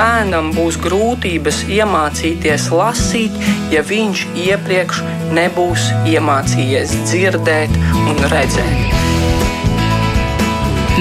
[0.00, 3.34] bērnam būs grūtības iemācīties lasīt,
[3.74, 5.02] ja viņš iepriekš
[5.36, 7.76] nebūs iemācījies dzirdēt
[8.06, 8.96] un redzēt.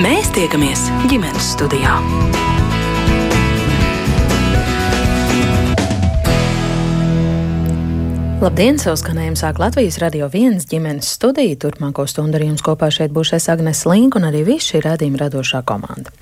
[0.04, 1.96] Mēs tiekamies ģimenes studijā.
[8.40, 8.78] Labdien!
[8.80, 11.58] Savu skanējumu sāk Latvijas radio viens ģimenes studija.
[11.60, 15.20] Turpmāko stundu ar jums kopā šeit būs es Agnes Link un arī viss šī redzījuma
[15.26, 16.14] radošā komanda.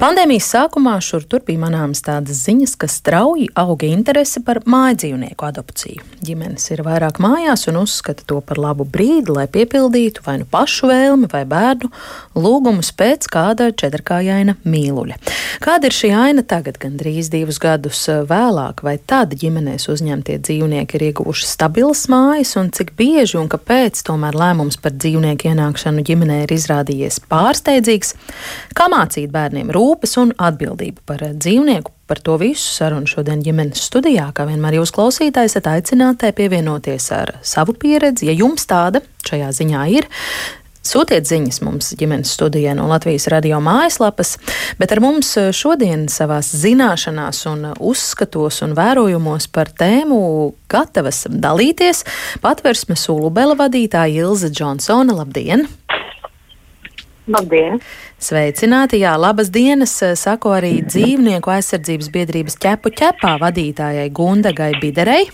[0.00, 6.02] Pandēmijas sākumā šur tur bija manāmas tādas ziņas, ka strauji auga interese par mājdzīvnieku adopciju.
[6.26, 10.90] Ģimenes ir vairāk mājās un uzskata to par labu brīdi, lai piepildītu vai nu pašu
[10.90, 11.92] vēlmi vai bērnu
[12.34, 15.20] lūgumus pēc kāda četrkājaina mīluļa.
[15.62, 21.08] Kāda ir šī aina tagad, gandrīz divus gadus vēlāk, vai tad ģimenēs uzņemtie dzīvnieki ir
[21.12, 26.54] ieguvuši stabilas mājas un cik bieži un kāpēc tomēr lēmums par dzīvnieku ienākšanu ģimenē ir
[26.56, 28.14] izrādījies pārsteidzīgs,
[28.76, 31.92] kā mācīt bērniem rūpes un atbildību par dzīvnieku.
[32.10, 37.36] Par to visu sarunu šodien ģimenes studijā, kā vienmēr jūs klausītājs, esat aicināti pievienoties ar
[37.46, 40.08] savu pieredzi, ja jums tāda šajā ziņā ir.
[40.82, 44.34] Sūtiet ziņas mums ģimenes studijā no Latvijas radio mājaslapas,
[44.80, 50.18] bet ar mums šodien savās zināšanās un uzskatos un vērojumos par tēmu
[50.72, 52.02] gatavas dalīties
[52.42, 55.14] patversmes ulubela vadītāja Ilze Džonsona.
[55.22, 55.68] Labdien!
[57.30, 57.78] Labdien!
[58.18, 58.98] Sveicināti!
[59.04, 59.94] Jā, labas dienas!
[60.18, 65.30] Saku arī dzīvnieku aizsardzības biedrības ķepu ķepā vadītājai Gundagai Biderei.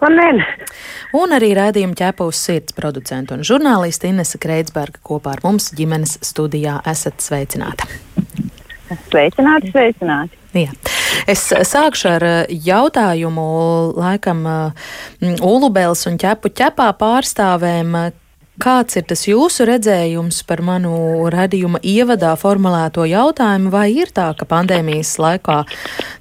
[0.00, 0.40] Labdien!
[1.16, 6.16] Un arī rādījuma ķepa uz sirds producentu un žurnālisti Inese Kreitsberga kopā ar mums ģimenes
[6.24, 7.88] studijā esat sveicināta.
[9.10, 10.38] Sveicināti, sveicināti!
[10.56, 10.72] Jā.
[11.30, 13.44] Es sākšu ar jautājumu
[13.98, 14.42] laikam
[15.20, 17.94] Ulubēls un ķepu ķepā pārstāvēm,
[18.60, 20.92] Kāds ir tas jūsu redzējums par manu
[21.32, 25.62] radījuma ievadā formulēto jautājumu, vai ir tā, ka pandēmijas laikā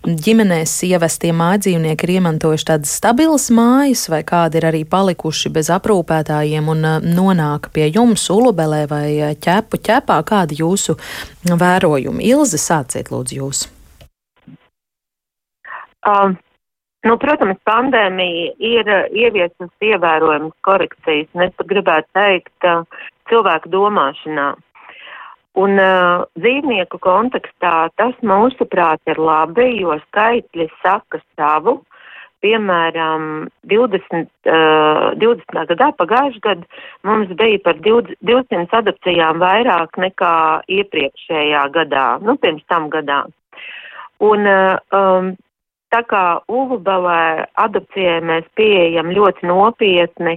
[0.08, 6.72] ģimenēs ievestie mājdzīvnieki ir iemantojuši tādas stabilas mājas, vai kādi ir arī palikuši bez aprūpētājiem
[6.72, 10.21] un uh, nonāk pie jums ulubelē vai uh, ķepu ķepā?
[10.32, 10.95] Kādi jūsu
[11.44, 12.23] vērojumi?
[12.32, 13.66] Ilze, sāciet lūdzu jūs.
[16.08, 16.39] Um.
[17.08, 22.67] Nu, protams, pandēmija ir uh, ieviesusi ievērojamas korekcijas, un es pat gribētu teikt,
[23.32, 24.49] cilvēku domāšanā.
[25.59, 31.80] Un uh, dzīvnieku kontekstā tas, mūsuprāt, ir labi, jo skaitļi saka savu.
[32.39, 35.58] Piemēram, 20, uh, 20.
[35.73, 40.36] gadā, pagājušajā gadā, mums bija par 20, 200 adopcijām vairāk nekā
[40.71, 43.26] iepriekšējā gadā, nu, pirms tam gadā.
[44.23, 45.33] Un uh, um,
[45.89, 46.23] Tā kā
[46.54, 50.36] Ulubelē adopcijai mēs pieejam ļoti nopietni,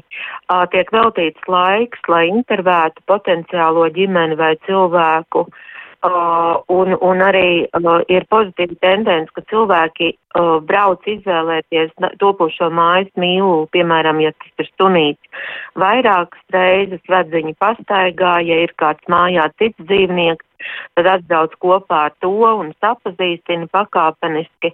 [0.73, 5.45] tiek veltīts laiks, lai intervētu potenciālo ģimeni vai cilvēku.
[6.03, 7.69] Un, un arī
[8.11, 10.09] ir pozitīva tendence, ka cilvēki
[10.67, 15.45] brauc izvēlēties topošo mājas mīlu, piemēram, ja tas ir sunīts,
[15.79, 20.49] vairākas reizes ved viņu pastaigā, ja ir kāds mājā cits dzīvnieks,
[20.97, 24.73] tad atbrauc kopā ar to un sapazīstina pakāpeniski.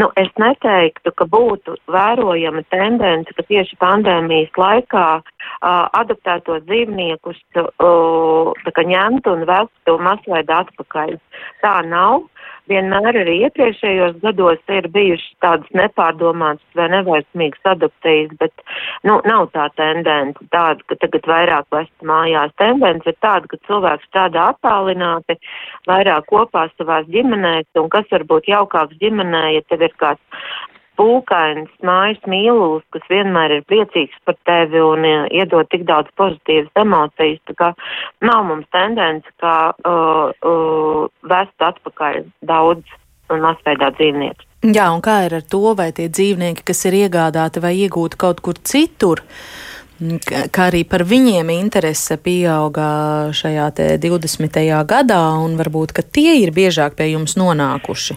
[0.00, 8.84] Nu, es neteiktu, ka būtu vērojama tendence, ka tieši pandēmijas laikā uh, adaptētos dzīvniekus uh,
[8.84, 11.16] ņemtu un vestu masveidā atpakaļ.
[11.64, 12.26] Tā nav
[12.70, 18.64] vienmēr arī iepriekšējos gados ir bijušas tādas nepārdomātas vai nevairsmīgas adopcijas, bet,
[19.08, 22.54] nu, nav tā tendence tāda, ka tagad vairāk vest mājās.
[22.60, 25.38] Tendence ir tāda, ka cilvēks strādā attālināti,
[25.90, 30.22] vairāk kopā savās ģimenēs, un kas varbūt jaukāks ģimenē, ja tev ir kāds
[30.98, 37.40] pūkains mājas mīlulis, kas vienmēr ir priecīgs par tevi un iedod tik daudz pozitīvas emocijas,
[37.50, 37.70] tā kā
[38.24, 42.98] nav mums tendence, kā uh, uh, vest atpakaļ daudz
[43.32, 44.50] un masveidā dzīvnieku.
[44.64, 48.40] Jā, un kā ir ar to, vai tie dzīvnieki, kas ir iegādāti vai iegūti kaut
[48.44, 49.20] kur citur,
[50.24, 53.68] kā arī par viņiem interese pieauga šajā
[54.00, 54.62] 20.
[54.88, 58.16] gadā, un varbūt, ka tie ir biežāk pie jums nonākuši?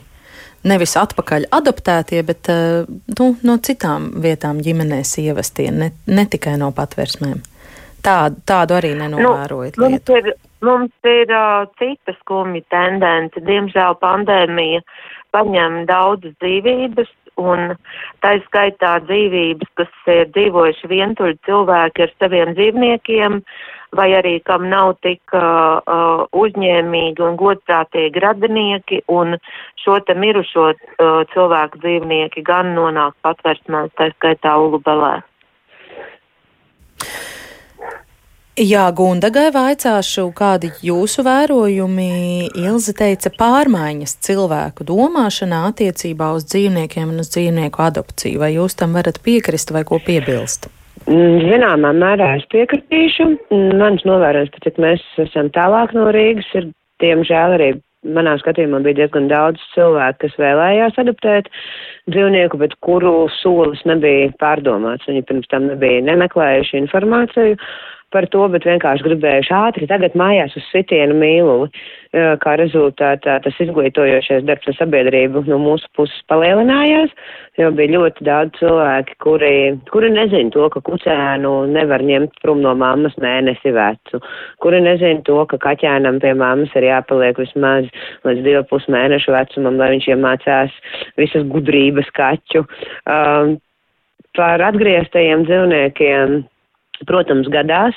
[0.67, 2.87] Nevis atpakaļ adoptētie, bet eh,
[3.17, 7.41] nu, no citām vietām ģimenēs ievestie, ne, ne tikai no patversmēm.
[8.05, 9.79] Tādu, tādu arī nenovērojat.
[9.81, 10.33] Nu, mums ir,
[10.63, 13.41] mums ir uh, cita skumja tendence.
[13.43, 14.83] Diemžēl pandēmija
[15.35, 17.09] paņem daudzas dzīvības,
[17.41, 17.73] un
[18.23, 24.67] tā skaitā dzīvības, kas ir dzīvojuši vientuļi cilvēki ar saviem dzīvniekiem, uh, vai arī kam
[24.69, 29.37] nav tik uh, uh, uzņēmīgi un godprātīgi radinieki, un
[29.83, 35.17] šo te mirušo uh, cilvēku dzīvnieki gan nonāk patversmēs, tā skaitā Ulubelē.
[38.57, 47.21] Jā, Gundagai vaicāšu, kādi jūsu vērojumi Ilze teica pārmaiņas cilvēku domāšanā attiecībā uz dzīvniekiem un
[47.21, 48.41] uz dzīvnieku adopciju.
[48.41, 50.71] Vai jūs tam varat piekrist vai ko piebilst?
[51.07, 53.29] Mm, zināmā mērā es piekritīšu.
[53.47, 56.67] Mm, mans novērojums, cik mēs esam tālāk no Rīgas, ir
[57.03, 57.69] diemžēl arī
[58.17, 61.47] manā skatījumā bija diezgan daudz cilvēku, kas vēlējās adoptēt
[62.11, 65.07] dzīvnieku, bet kuru solis nebija pārdomāts.
[65.07, 67.55] Viņi pirms tam nebija nemeklējuši informāciju
[68.15, 71.67] par to, bet vienkārši gribējuši ātri tagad mājās uz sitienu mīluli.
[72.41, 77.11] Kā rezultātā tas izglītojošais darbs ar sabiedrību no mūsu puses palielinājās,
[77.59, 79.51] jo bija ļoti daudz cilvēki, kuri,
[79.91, 84.23] kuri nezin to, ka kucēnu nevar ņemt prom no mammas mēnesi vecu,
[84.63, 87.91] kuri nezin to, ka kaķēnam pie mammas ir jāpaliek vismaz
[88.25, 90.81] līdz divu pus mēnešu vecumam, lai viņš iemācās
[91.19, 92.63] visas gudrības kaķu.
[93.03, 93.57] Um,
[94.37, 96.43] par atgrieztajiem dzīvniekiem
[97.05, 97.93] Protams, gadās.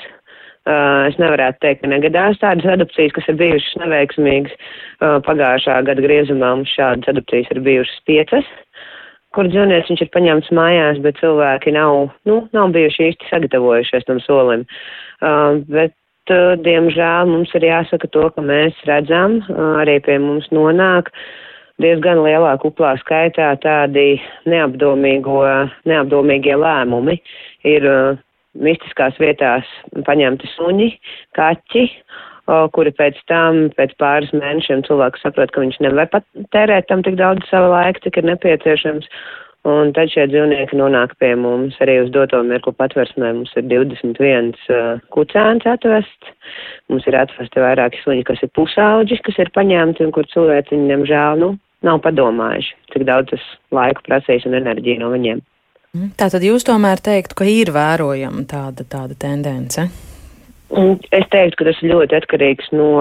[0.68, 4.52] Uh, es nevarētu teikt, ka negadās tādas adopcijas, kas ir bijušas neveiksmīgas.
[5.00, 8.44] Uh, pagājušā gada griezumā mums šādas adopcijas ir bijušas piecas,
[9.32, 14.20] kur dzīvnieks viņš ir paņemts mājās, bet cilvēki nav, nu, nav bijuši īsti sagatavojušies tam
[14.26, 14.68] solim.
[15.24, 15.96] Uh, bet,
[16.68, 19.40] diemžēl, mums ir jāsaka to, ka mēs redzam,
[19.80, 21.08] arī pie mums nonāk
[21.80, 27.16] diezgan lielā kuplā skaitā tādi neapdomīgie lēmumi.
[27.66, 27.82] Ir
[28.58, 29.68] mistiskās vietās
[30.06, 30.90] paņemti suņi,
[31.38, 31.84] kaķi,
[32.74, 37.20] kuri pēc tam, pēc pāris mēnešiem cilvēks saprot, ka viņš nevar pat tērēt tam tik
[37.20, 39.06] daudz sava laika, cik ir nepieciešams.
[39.68, 43.34] Un tad šie dzīvnieki nonāk pie mums arī uz doto mirklu patversmē.
[43.36, 46.30] Mums ir 21 uh, kucēns atvests,
[46.88, 50.88] mums ir atvesti vairāki suņi, kas ir pusauģi, kas ir paņemti un kur cilvēki, viņi,
[50.94, 51.50] nemžēl, nu,
[51.84, 53.44] nav padomājuši, cik daudz tas
[53.76, 55.44] laika prasīs un enerģiju no viņiem.
[55.94, 56.12] Mhm.
[56.20, 59.88] Tātad jūs tomēr teiktu, ka ir vērojama tāda, tāda tendence?
[61.10, 62.92] Es teiktu, ka tas ļoti atkarīgs no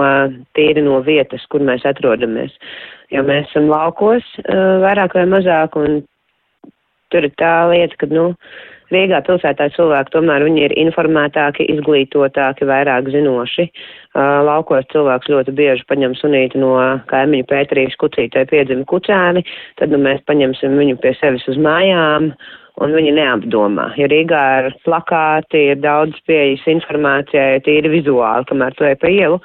[0.58, 2.50] tīri no vietas, kur mēs atrodamies.
[3.14, 4.26] Jo mēs esam laukos
[4.82, 6.02] vairāk vai mazāk, un
[7.14, 8.32] tur ir tā lieta, ka, nu,
[8.90, 13.68] Rīgā pilsētā cilvēki tomēr viņi ir informētāki, izglītotāki, vairāk zinoši.
[14.10, 16.72] Uh, laukos cilvēks ļoti bieži paņem sunīti no
[17.10, 19.44] kaimiņu pētrīs kucītē piedzima kucēni,
[19.78, 22.32] tad nu, mēs paņemsim viņu pie sevis uz mājām
[22.80, 23.90] un viņi neapdomā.
[24.00, 29.40] Ja Rīgā ir plakāti, ir daudz pieejas informācijai, tīri vizuāli, kamēr tu ej pa ielu,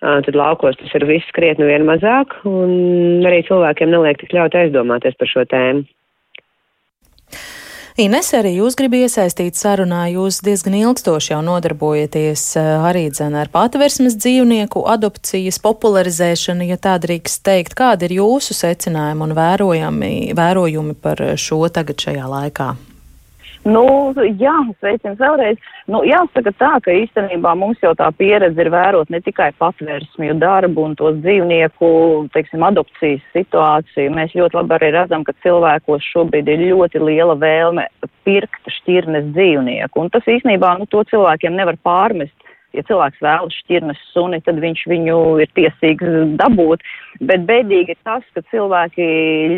[0.00, 5.18] tad laukos tas ir viss krietni vien mazāk, un arī cilvēkiem neliek tik ļaut aizdomāties
[5.20, 5.86] par šo tēmu.
[7.98, 14.14] Ines, arī jūs gribat iesaistīt sarunā, jūs diezgan ilgstoši jau nodarbojaties arī dzen ar patversmes
[14.20, 17.74] dzīvnieku adopcijas popularizēšanu, ja tā drīkst teikt.
[17.78, 22.70] Kādi ir jūsu secinājumi un vērojami, vērojumi par šo tagad šajā laikā?
[23.68, 23.84] Nu,
[24.40, 25.58] jā, sveicams vēlreiz.
[25.90, 30.86] Nu, jāsaka tā, ka īstenībā mums jau tā pieredze ir vērot ne tikai patvērsmju darbu
[30.88, 31.90] un tos dzīvnieku,
[32.32, 34.14] teiksim, adopcijas situāciju.
[34.16, 37.84] Mēs ļoti labi arī redzam, ka cilvēkos šobrīd ir ļoti liela vēlme
[38.24, 40.06] pirkt šķirnes dzīvnieku.
[40.06, 42.36] Un tas īstenībā, nu, to cilvēkiem nevar pārmest
[42.72, 46.84] ja cilvēks vēlas šķirnes suni, tad viņš viņu ir tiesīgs dabūt.
[47.20, 49.04] Bet bēdīgi ir tas, ka cilvēki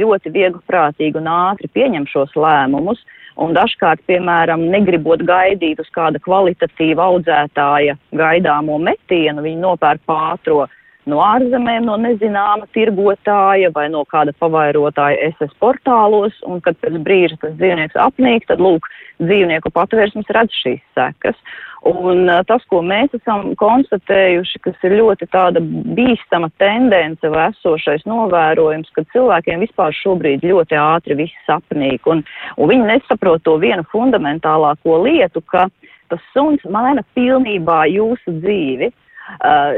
[0.01, 2.99] ļoti viegli prātīgi un ātri pieņem šos lēmumus.
[2.99, 10.67] Uh, Un dažkārt, piemēram, negribot gaidīt uz kāda kvalitatīva audzētāja gaidāmo metienu, viņi nopērk pātro
[11.11, 17.41] no ārzemēm, no nezināma tirgotāja vai no kāda pavairotāja SS portālos, un kad pēc brīža
[17.43, 18.87] tas dzīvnieks apnīk, tad lūk,
[19.23, 21.39] dzīvnieku patvērsmes redz šīs sekas.
[21.83, 28.93] Un tas, ko mēs esam konstatējuši, kas ir ļoti tāda bīstama tendence vai esošais novērojums,
[28.95, 32.23] ka cilvēkiem vispār šobrīd ļoti ātri viss sapnīk, un,
[32.55, 35.67] un viņi nesaprot to vienu fundamentālāko lietu, ka
[36.13, 38.93] tas suns maina pilnībā jūsu dzīvi.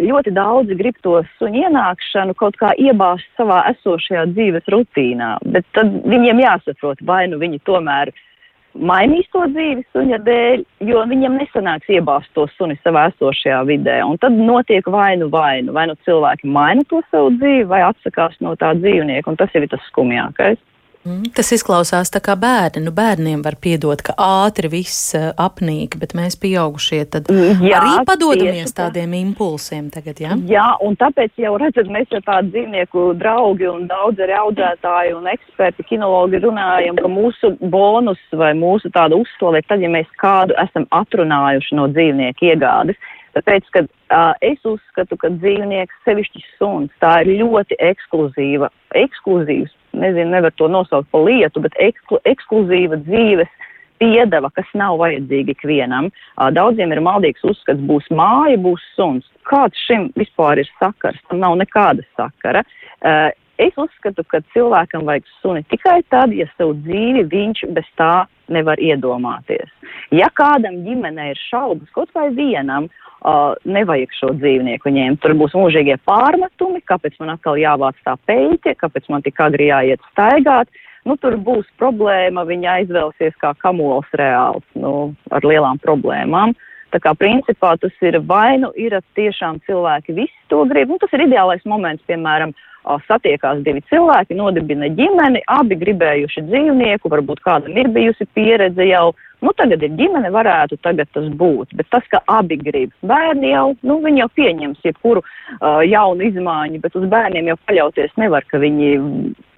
[0.05, 5.93] Ļoti daudzi grib to suņu ienākšanu kaut kā iebāzt savā esošajā dzīves rutīnā, bet tad
[6.09, 8.13] viņiem jāsaprot, vai nu viņi tomēr
[8.75, 14.01] mainīs to dzīvi suņa dēļ, jo viņam nesanāks iebāzt to suni savā esošajā vidē.
[14.05, 15.73] Un tad notiek vainu vainu.
[15.77, 19.63] Vai nu cilvēki maina to savu dzīvi, vai atsakās no tā dzīvnieka, un tas jau
[19.63, 20.59] ir tas skumjākais.
[21.05, 22.81] Mm, tas izklausās tā kā bērni.
[22.87, 27.81] Nu, bērniem var piedot, ka ātri viss uh, apnīk, bet mēs pieaugušie tad mm, jā,
[27.81, 28.87] arī padodamies tā.
[28.87, 30.39] tādiem impulsiem tagad, jā?
[30.49, 35.29] Jā, un tāpēc jau redzat, mēs ar tādu dzīvnieku draugi un daudz arī audzētāji un
[35.35, 40.57] eksperti, kinologi runājam, ka mūsu bonus vai mūsu tāda uzslave ir tad, ja mēs kādu
[40.65, 43.13] esam atrunājuši no dzīvnieku iegādes.
[43.35, 50.31] Tāpēc, ka uh, es uzskatu, ka dzīvnieks, sevišķi suns, tā ir ļoti ekskluzīva, ekskluzīvs, nezinu,
[50.37, 53.51] nevar to nosaukt par lietu, bet eksklu, ekskluzīva dzīves
[54.03, 56.11] piedeva, kas nav vajadzīga ikvienam.
[56.57, 59.27] Daudziem ir maldīgs uzskats, būs māja, būs suns.
[59.49, 61.21] Kāds šim vispār ir sakars?
[61.31, 62.65] Tam nav nekāda sakara.
[63.63, 68.81] Es uzskatu, ka cilvēkam vajag suni tikai tad, ja savu dzīvi viņš bez tā nevar
[68.83, 69.71] iedomāties.
[70.13, 75.23] Ja kādam ģimenē ir šaubas, kaut vai vienam, uh, nevajag šo dzīvnieku ņemt.
[75.23, 80.03] Tur būs mūžīgie pārmetumi, kāpēc man atkal jāvāc tā peļķe, kāpēc man tik agri jāiet
[80.11, 80.73] staigāt
[81.09, 86.55] nu, tur būs problēma, viņa aizvēlsies kā kamols reāls, nu, ar lielām problēmām.
[86.95, 91.13] Tā kā principā tas ir vai nu ir tiešām cilvēki visi to grib, nu, tas
[91.17, 92.55] ir ideālais moments, piemēram,
[93.09, 99.15] satiekās divi cilvēki, nodibina ģimeni, abi gribējuši dzīvnieku, varbūt kādam ir bijusi pieredze jau,
[99.45, 101.75] nu tagad ir ģimene, varētu tagad tas būt.
[101.79, 106.83] Bet tas, ka abi grib, bērni jau, nu viņi jau pieņems jebkuru uh, jaunu izmaiņu,
[106.85, 108.95] bet uz bērniem jau paļauties nevar, ka viņi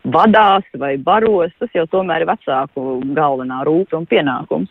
[0.06, 4.70] vadās vai baros, tas jau tomēr ir vecāku galvenā rūpe un pienākums.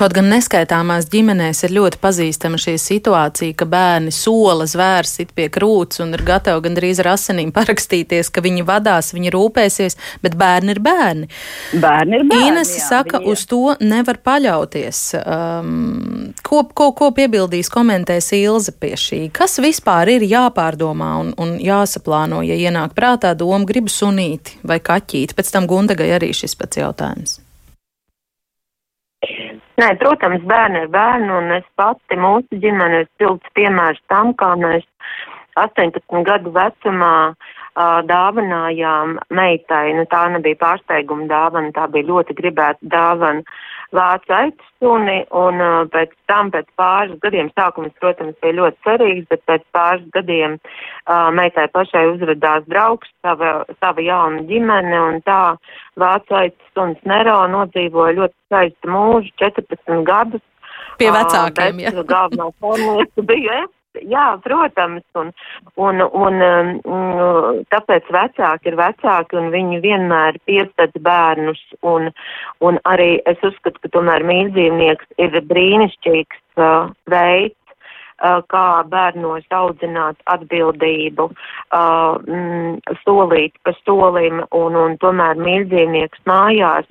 [0.00, 5.50] Kaut gan neskaitāmās ģimenēs ir ļoti pazīstama šī situācija, ka bērni sola zvērs sit pie
[5.52, 10.72] krūts un ir gatavi gandrīz ar asinīm parakstīties, ka viņi vadās, viņi rūpēsies, bet bērni
[10.72, 11.28] ir bērni.
[11.82, 12.46] Bērni ir bērni.
[12.48, 13.34] Ines jā, saka, jā.
[13.34, 15.02] uz to nevar paļauties.
[15.20, 19.20] Um, ko, ko, ko piebildīs, komentēs Ilze pie šī?
[19.36, 25.36] Kas vispār ir jāpārdomā un, un jāsaplāno, ja ienāk prātā doma gribu sunīti vai kaķīti?
[25.36, 27.42] Pēc tam Gundagai arī šis pats jautājums.
[29.80, 34.50] Nē, protams, bērni ir bērni, un es pati mūsu ģimene ir pilns piemērs tam, kā
[34.60, 34.84] mēs
[35.60, 42.92] 18 gadu vecumā uh, dāvinājām meitai, nu tā nebija pārsteiguma dāvana, tā bija ļoti gribēta
[42.92, 43.46] dāvana
[43.96, 49.42] vācu aizsuni, un uh, pēc tam, pēc pāris gadiem, sākums, protams, bija ļoti cerīgs, bet
[49.50, 55.40] pēc pāris gadiem uh, meitai pašai uzradās draugs, sava, sava jauna ģimene, un tā
[56.00, 60.46] vācu aizsuns Nero nodzīvoja ļoti skaistu mūžu, 14 gadus.
[61.00, 62.08] Pie vecākiem, uh, ja.
[62.14, 63.64] Galvenā formulēta bija
[63.98, 65.32] jā, protams, un,
[65.76, 72.10] un, un um, tāpēc vecāki ir vecāki un viņi vienmēr piesac bērnus, un,
[72.60, 77.56] un arī es uzskatu, ka tomēr mīldzīvnieks ir brīnišķīgs uh, veids,
[78.22, 86.88] uh, kā bērnos audzināt atbildību, uh, mm, solīt pa solim, un, un tomēr mīldzīvnieks mājās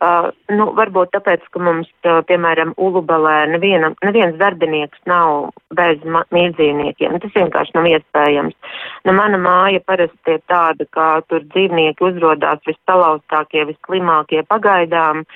[0.00, 7.18] Uh, nu, varbūt tāpēc, ka mums, uh, piemēram, Ulubelē neviena, neviens darbinieks nav bez mīldzīvniekiem.
[7.20, 8.56] Tas vienkārši nav iespējams.
[9.04, 15.26] Nu, mana māja parasti ir tāda, ka tur dzīvnieki uzrodās vissalauztākie, visslimākie pagaidām,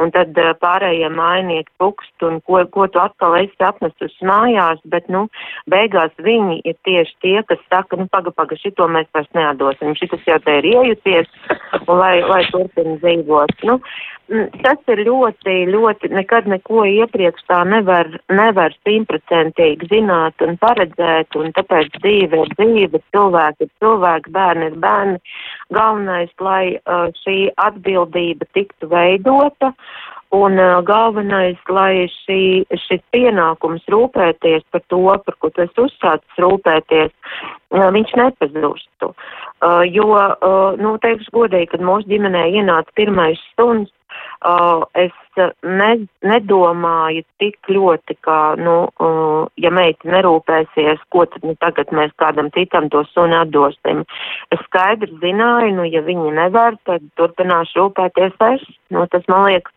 [0.00, 5.12] un tad uh, pārējie mājnieki pukst, un ko, ko tu atkal esi apnestus mājās, bet,
[5.12, 5.26] nu,
[5.68, 10.24] beigās viņi ir tieši tie, kas saka, nu, paga, paga, šito mēs vairs neatdosim, šitas
[10.32, 11.28] jau te ir iejuties,
[11.84, 13.56] un lai, lai turpina dzīvot.
[13.68, 13.73] Nu,
[14.32, 21.36] Mm, tas ir ļoti, ļoti, nekad neko iepriekš tā nevar, nevar simtprocentīgi zināt un paredzēt,
[21.36, 25.20] un tāpēc dzīve ir dzīve, cilvēki ir cilvēki, bērni ir bērni.
[25.76, 29.74] Galvenais, lai uh, šī atbildība tiktu veidota,
[30.34, 32.40] un uh, galvenais, lai šī,
[32.86, 37.12] šis pienākums rūpēties par to, par ko tu esi uzsācis rūpēties,
[37.74, 39.12] uh, viņš nepazustu.
[39.64, 43.92] Uh, jo, uh, nu, teikšu godīgi, kad mūsu ģimenē ienāca pirmais stundas,
[44.44, 45.14] uh, es
[45.62, 45.90] ne,
[46.26, 52.50] nedomāju tik ļoti, ka, nu, uh, ja meita nerūpēsies, ko tad nu, tagad mēs kādam
[52.54, 54.04] citam to suni atdosim.
[54.54, 58.68] Es skaidri zināju, nu, ja viņi nevar, tad turpināšu rūpēties es.
[58.94, 59.72] Nu, tas man liekas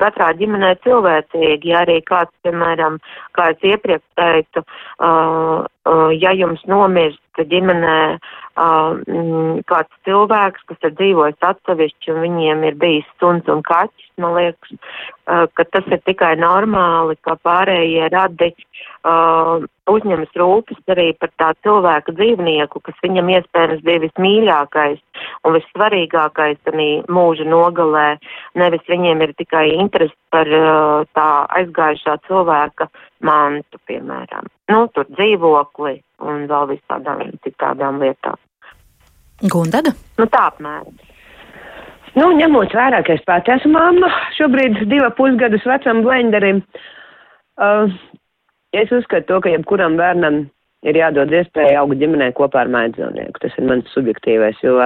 [0.00, 2.98] katrā ģimenē cilvēcīgi, ja arī kāds, piemēram,
[3.36, 10.94] kā es iepriekš teicu, uh, uh, ja jums nomirst ģimenē uh, kāds cilvēks, kas ir
[10.98, 14.76] dzīvojis atsevišķi un viņiem ir bijis suns un kaķis, man liekas,
[15.26, 22.14] ka tas ir tikai normāli, ka pārējie radi uh, uzņemas rūpes arī par tā cilvēka
[22.18, 24.98] dzīvnieku, kas viņam iespējams bija vismīļākais
[25.46, 28.08] un vissvarīgākais arī mūža nogalē.
[28.58, 31.28] Nevis viņiem ir tikai interesi par uh, tā
[31.60, 32.90] aizgājušā cilvēka
[33.22, 34.50] mantu, piemēram.
[34.72, 38.38] Nu, tur dzīvokli un vēl visādām citādām lietām.
[39.50, 39.94] Gundaga?
[40.18, 40.98] Nu, tā apmēram.
[42.12, 46.60] Nu, ņemot vērā, ka es pati esmu mamma, šobrīd divu pusgadus vecam blenderim,
[47.56, 47.88] uh,
[48.76, 50.42] es uzskatu to, ka jebkuram bērnam
[50.84, 53.40] ir jādod iespēja augt ģimenē kopā ar mājdzīvnieku.
[53.40, 54.76] Tas ir mans subjektīvais, jo,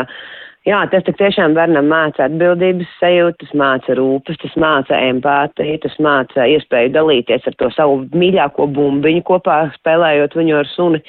[0.68, 5.98] jā, tas tik tiešām bērnam māca atbildības sajūtu, tas māca rūpes, tas māca empātiju, tas
[6.06, 11.02] māca iespēju dalīties ar to savu mīļāko bumbiņu kopā spēlējot viņu ar suni.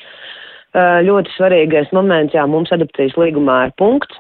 [0.78, 4.18] Uh, ļoti svarīgais moments, jā, mums adopcijas līgumā ir punkts,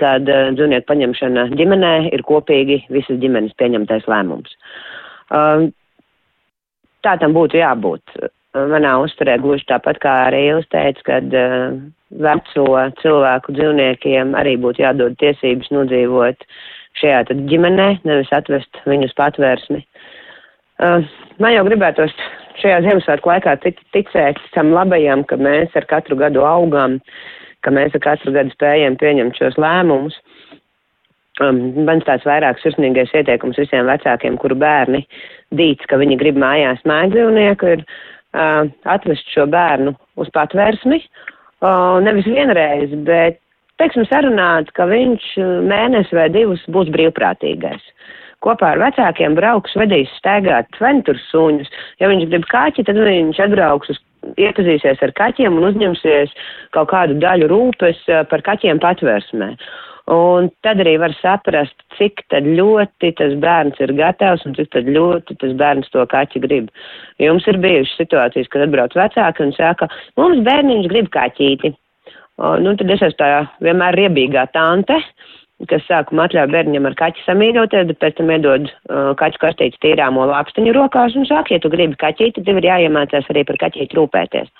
[0.00, 4.56] kad uh, dzīvnieku paņemšana ģimenē ir kopīgi visas ģimenes pieņemtais lēmums.
[5.28, 5.68] Uh,
[7.06, 8.18] tā tam būtu jābūt.
[8.58, 11.78] Manā uzturē gluži tāpat kā arī Ilis teica, kad uh,
[12.24, 12.66] veco
[13.02, 16.48] cilvēku dzīvniekiem arī būtu jādod tiesības nodzīvot
[16.98, 19.84] šajā tad ģimenē, nevis atvest viņus patvērsni.
[20.78, 21.04] Uh,
[21.42, 22.14] man jau gribētos
[22.62, 26.98] šajā Ziemassvētku laikā ticēt tam labajam, ka mēs ar katru gadu augam,
[27.64, 30.18] ka mēs katru gadu spējam pieņemt šos lēmumus.
[31.38, 35.04] Um, mans tāds vairāk sirsnīgais ieteikums visiem vecākiem, kuru bērni
[35.54, 42.26] dīts, ka viņi grib mājās mājdzīvnieku, ir uh, atvest šo bērnu uz patvērsmi, uh, nevis
[42.26, 43.38] vienreiz, bet,
[43.78, 45.30] teiksim, sarunāt, ka viņš
[45.70, 47.86] mēnesi vai divus būs brīvprātīgais.
[48.42, 51.70] Kopā ar vecākiem brauks, vedīs staigāt, vai nu suņus.
[52.02, 54.02] Ja viņš grib kaķi, tad viņš atbrauks uz
[54.36, 56.32] iepazīsies ar kaķiem un uzņemsies
[56.76, 59.54] kaut kādu daļu rūpes par kaķiem patvērsmē.
[60.08, 65.52] Un tad arī var saprast, cik ļoti tas bērns ir gatavs un cik ļoti tas
[65.52, 66.70] bērns to kaķi grib.
[67.20, 71.74] Jums ir bijušas situācijas, kad atbrauc vecāki un saka, mums bērniņš grib kaķīti.
[72.38, 73.28] O, nu, tad es esmu tā
[73.66, 74.96] vienmēr riebīgā tante,
[75.66, 80.28] kas sākumā atļauj bērnam ar kaķi samīļoties, bet pēc tam iedod uh, kaķu kastītes tīrāmo
[80.30, 84.52] lāpstiņu rokās un saka, ja tu gribi kaķīti, tev ir jāiemācās arī par kaķīti rūpēties.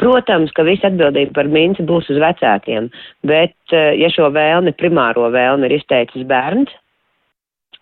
[0.00, 2.88] Protams, ka visa atbildība par minci būs uz vecākiem,
[3.28, 6.72] bet, ja šo vēlmi, primāro vēlmi ir izteicis bērns,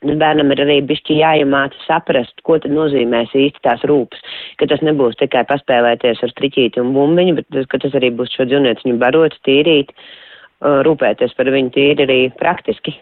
[0.05, 4.21] tad bērnam ir arī bišķi jāiemāca saprast, ko tad nozīmēs īsti tās rūpes,
[4.61, 8.49] ka tas nebūs tikai paspēlēties ar triķīti un bumbiņu, bet ka tas arī būs šo
[8.51, 9.95] dzīvnieciņu barot, tīrīt,
[10.65, 12.95] rūpēties par viņu tīri arī praktiski.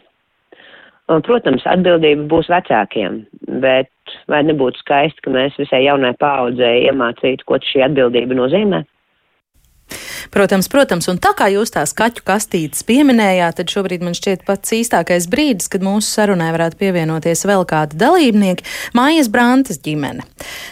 [1.26, 3.23] Protams, atbildība būs vecākiem,
[3.61, 3.90] bet
[4.31, 8.85] vai nebūtu skaisti, ka mēs visai jaunai paaudzei iemācītu, ko šī atbildība nozīmē?
[10.32, 14.72] Protams, protams, un tā kā jūs tās kaķu kastītes pieminējāt, tad šobrīd man šķiet pats
[14.72, 18.64] īstākais brīdis, kad mūsu sarunai varētu pievienoties vēl kādi dalībnieki-
[18.98, 20.24] Mājas Brantas ģimene.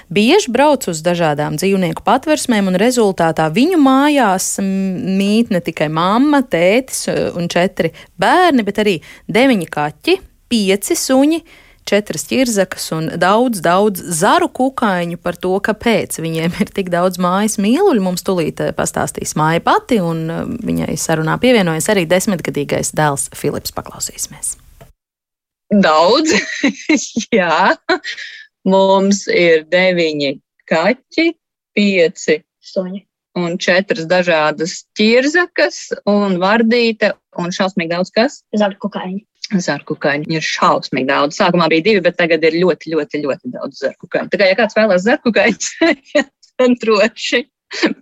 [0.09, 7.09] Bieži brauc uz dažādām dzīvnieku patversmēm, un rezultātā viņu mājās mīt ne tikai mamma, tētis
[7.09, 11.43] e, un četri bērni, bet arī deviņi kaķi, pieci suņi
[11.89, 17.59] četras ķirzakas un daudz, daudz zaru kukaiņu par to, kāpēc viņiem ir tik daudz mājas
[17.63, 18.03] mīluļu.
[18.05, 23.75] Mums tulīt eh, pastāstīs māja pati, un eh, viņai sarunā pievienojas arī desmitgadīgais dēls Filips.
[23.77, 24.57] Paklausīsimies!
[25.71, 26.35] Daudz,
[27.41, 27.77] jā.
[28.67, 30.35] Mums ir deviņi
[30.69, 31.31] kaķi,
[31.77, 33.07] pieci suņi
[33.39, 35.79] un četras dažādas ķirzakas
[36.11, 38.41] un vardīte un šausmīgi daudz kas.
[38.57, 38.79] Zaru
[39.51, 39.65] kukaiņu.
[39.67, 41.39] Zarkukaņi ir šausmīgi daudz.
[41.39, 44.31] Sākumā bija divi, bet tagad ir ļoti, ļoti, ļoti daudz zarkukaņu.
[44.31, 45.71] Tā kā, ja kāds vēlās zarkukaņus,
[46.61, 47.45] tad droši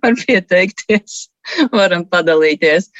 [0.02, 1.28] var pieteikties,
[1.72, 2.90] varam padalīties.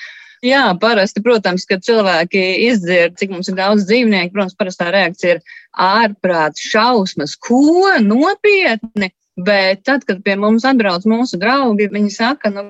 [0.45, 5.41] Jā, parasti, protams, kad cilvēki izdzird, cik mums ir daudz dzīvnieku, protams, parastā reakcija ir
[5.75, 9.11] ārprāt, šausmas, ko nopietni.
[9.39, 12.65] Bet tad, kad pie mums atbrauc mūsu draugi, viņi saka, nu,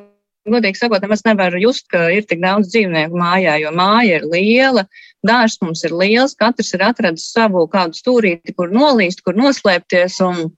[0.53, 4.85] godīgi sakot, nemaz nevaru just, ka ir tik daudz dzīvnieku mājā, jo māja ir liela,
[5.27, 10.21] dārzs mums ir liels, katrs ir atradis savu kādu stūrīti, kur nolīst, kur noslēpties.
[10.27, 10.51] Un,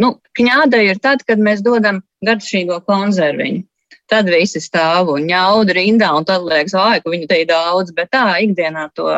[0.00, 3.64] nu, kņāda ir tad, kad mēs dodam garšīgo konzerviņu.
[4.10, 7.94] Tad visi stāv un ņauda rindā, un tad liekas, ah, ka viņu te ir daudz,
[7.96, 9.08] bet tā ikdienā to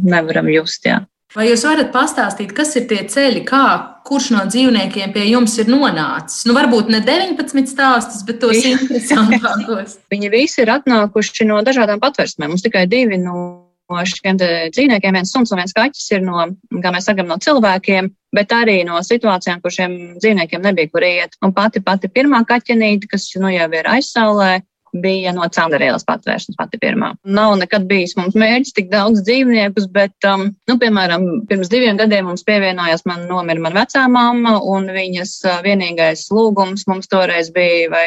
[0.00, 0.86] nevaram just.
[0.88, 1.02] Jā.
[1.32, 3.64] Vai jūs varat pastāstīt, kas ir tie ceļi, kā
[4.04, 6.44] kurš no dzīvniekiem pie jums ir nonācis?
[6.44, 9.96] Nu, varbūt ne 19 stāstus, bet tos interesantākos.
[10.12, 12.52] Viņi visi ir atnākuši no dažādām patversmēm.
[12.52, 13.62] Mums tikai divi no
[14.08, 16.44] šiem dzīvniekiem, viens suns un viens kaķis ir no,
[16.84, 21.36] kā mēs sakam, no cilvēkiem, bet arī no situācijām, kur šiem dzīvniekiem nebija kur iet.
[21.44, 26.80] Un pati, pati pirmā kaķenīte, kas nu jau ir aizsaulē, bija no Candarēlas patvēršanas pati
[26.82, 27.12] pirmā.
[27.24, 32.28] Nav nekad bijis mums mērķis tik daudz dzīvniekus, bet, um, nu, piemēram, pirms diviem gadiem
[32.28, 37.88] mums pievienojās man nomira man vecā mamma, un viņas uh, vienīgais lūgums mums toreiz bija,
[37.92, 38.06] vai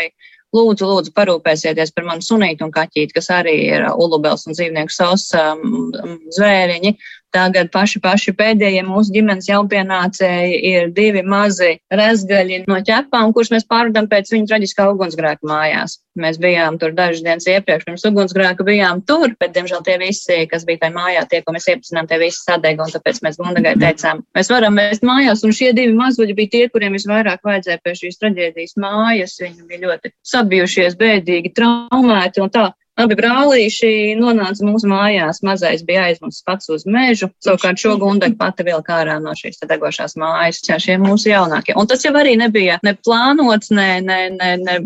[0.56, 5.32] lūdzu, lūdzu, parūpēsieties par manu sunītu un kaķīti, kas arī ir ulubels un dzīvnieku savs
[5.39, 5.91] um,
[6.38, 6.95] zvēriņi.
[7.36, 13.67] Tagad paši, paši pēdējie mūsu ģimenes jaunpienācēji ir divi mazi rezgaļi no ķepām, kurus mēs
[13.67, 15.98] pārvedam pēc viņa traģiskā ugunsgrēka mājās.
[16.15, 20.63] Mēs bijām tur dažas dienas iepriekš, pirms ugunsgrēka bijām tur, bet, diemžēl, tie visi, kas
[20.63, 24.24] bija tajā mājā, tie, ko mēs iepazinām, tie visi sadega, un tāpēc mēs Gundagai teicām,
[24.38, 28.21] mēs varam vēst mājās, un šie divi mazuļi bija tie, kuriem visvairāk vajadzēja pie šīs
[28.24, 29.36] traģēdijas mājas.
[29.43, 32.69] Viņi bija ļoti sabijušies, bēdīgi, traumēti un tā.
[32.95, 35.41] Abi brālīši nonāca mūsu mājās.
[35.43, 37.27] Mazais bija aizmusis pats uz mežu.
[37.43, 40.62] Savukārt šo gundaļu pati vēl kārā no šīs degošās mājas.
[40.63, 41.75] Šie mūsu jaunākie.
[41.75, 44.77] Un tas jau arī nebija ne plānots, ne, ne, ne, ne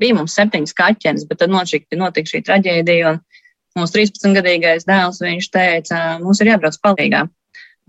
[0.00, 3.14] bija mums septiņas kaķenes, bet tad notika, notika šī traģēdija.
[3.74, 7.24] Mūsu 13-gadīgais dēls, teica, mums ir jābrauc palīgā.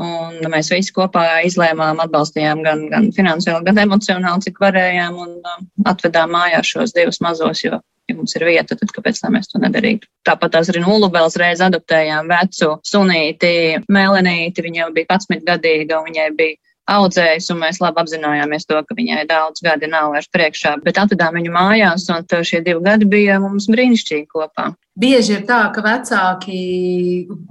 [0.02, 5.62] Un mēs visi kopā izlēmām, atbalstījām gan, gan finansiāli, gan emocionāli, cik varējām, un uh,
[5.88, 7.80] atvedām mājās šos divus mazos, jo,
[8.10, 10.10] ja mums ir vieta, tad kāpēc mēs to nedarītu?
[10.28, 16.12] Tāpat tās arī Nulubels reiz adoptējām vecu sunīti, Melenīti, viņa jau bija 11 gadīga, un
[16.12, 16.60] viņai bija
[16.92, 21.38] audzējis, un mēs labi apzinājāmies to, ka viņai daudz gadi nav vairs priekšā, bet atvedām
[21.40, 24.72] viņu mājās, un šie divi gadi bija mums brīnišķīgi kopā.
[24.96, 26.58] Bieži ir tā, ka vecāki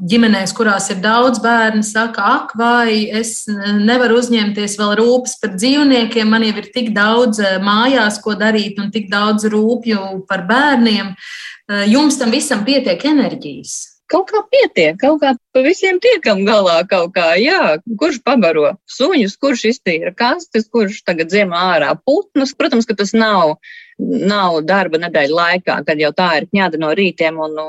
[0.09, 3.43] ģimenēs, kurās ir daudz bērnu, saka, ak, vai es
[3.85, 8.81] nevaru uzņemties vēl rūpes par dzīvniekiem, man jau ir tik daudz eh, mājās, ko darīt,
[8.81, 11.13] un tik daudz rūpju par bērniem.
[11.13, 16.81] Eh, jums tam visam pietiek enerģijas kaut kā pietiek, kaut kā pa visiem tiekam galā
[16.91, 22.55] kaut kā, jā, kurš pabaro suņus, kurš iztīra kastes, kurš tagad ziemā ārā putnus.
[22.55, 23.57] Protams, ka tas nav
[23.99, 27.67] nav darba nedēļa laikā, kad jau tā ir ņēda no rītiem un nu,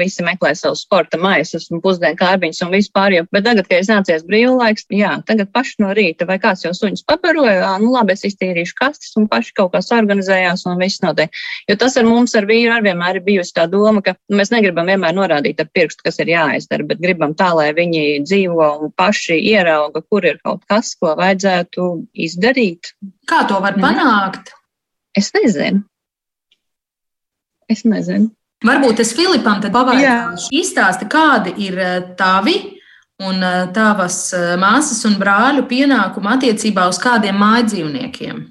[0.00, 3.16] visi meklē savus sporta maisus un pusdienu kārbiņus un vispār.
[3.16, 6.72] Jo, bet tagad, kad ir nācies brīvlaiks, jā, tagad paši no rīta vai kāds jau
[6.76, 11.32] suņus pabaroja, nu labi, es iztīrīšu kastes un paši kaut kā sarganizējās un viss notiek.
[11.70, 14.52] Jo tas ar mums ar vīru arī vienmēr ir bijusi tā doma, ka nu, mēs
[14.54, 18.94] negribam vienmēr norādīt ar pirkstu, kas ir jāizdara, bet gribam tā, lai viņi dzīvo un
[18.96, 21.88] paši ierauga, kur ir kaut kas, ko vajadzētu
[22.26, 22.94] izdarīt.
[23.28, 24.54] Kā to var panākt?
[25.16, 25.84] Es nezinu.
[27.72, 28.30] Es nezinu.
[28.64, 30.48] Varbūt es Filipam tad pavaicāšu.
[30.56, 32.56] Izstāsti, kādi ir eh, tavi
[33.24, 38.42] un eh, tavas eh, māsas un brāļu pienākumi attiecībā uz kādiem mājdzīvniekiem?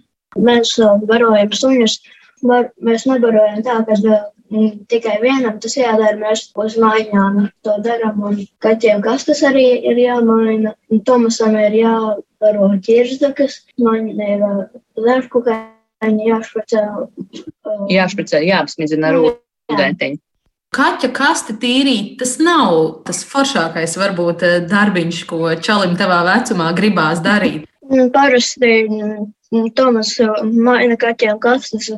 [0.45, 0.75] Mēs
[1.09, 1.99] barojam suņus.
[2.45, 3.95] Var, mēs nebarojam tā, ka
[4.91, 6.17] tikai vienam tas jādara.
[6.19, 8.19] Mēs uz mājām to darām.
[8.29, 10.75] Un kaķiem kastes arī ir jāmaina.
[11.07, 14.45] Tomasam ir jābaro ķirzdakas, man ir
[16.05, 16.83] lērkukai jāšpricē.
[17.65, 20.19] Uh, jāšpricē, jāapsmidzina ar ūdentiņu.
[20.75, 27.21] Kaķa kaste tīrīt, tas nav tas foršākais, varbūt, eh, darbiņš, ko čalim tavā vecumā gribās
[27.23, 27.63] darīt.
[27.89, 31.91] Nu, parasti mm, Tomas uh, maina kaķiem kastes,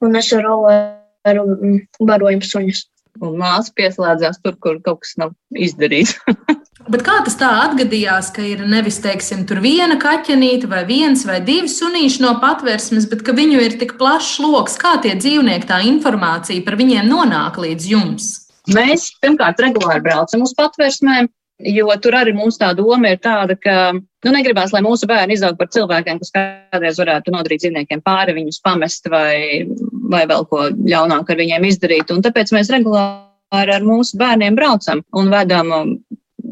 [0.00, 2.86] un es ar Oleru mm, barojumu suņus.
[3.20, 6.16] Un māsa pieslēdzās tur, kur kaut kas nav izdarīts.
[6.90, 11.70] Bet kā tas tā atgadījās, ka ir nevis, teiksim, viena kaķenīte vai viens vai divi
[11.70, 16.64] sunīši no patvērsmes, bet ka viņu ir tik plašs lokus, kā tie dzīvnieki, tā informācija
[16.66, 18.32] par viņiem nonāk līdz jums?
[18.74, 21.28] Mēs pirmkārt regulāri braucam uz patvērsmēm,
[21.70, 25.58] jo tur arī mums tā doma ir tāda, ka nu, negribās, lai mūsu bērni izaug
[25.58, 29.66] par cilvēkiem, kas kādreiz varētu nodarīt dzīvniekiem pāri, viņus pamest vai,
[30.10, 32.10] vai vēl ko ļaunāk ar viņiem izdarīt.
[32.14, 35.74] Un tāpēc mēs regulāri ar mūsu bērniem braucam un vedam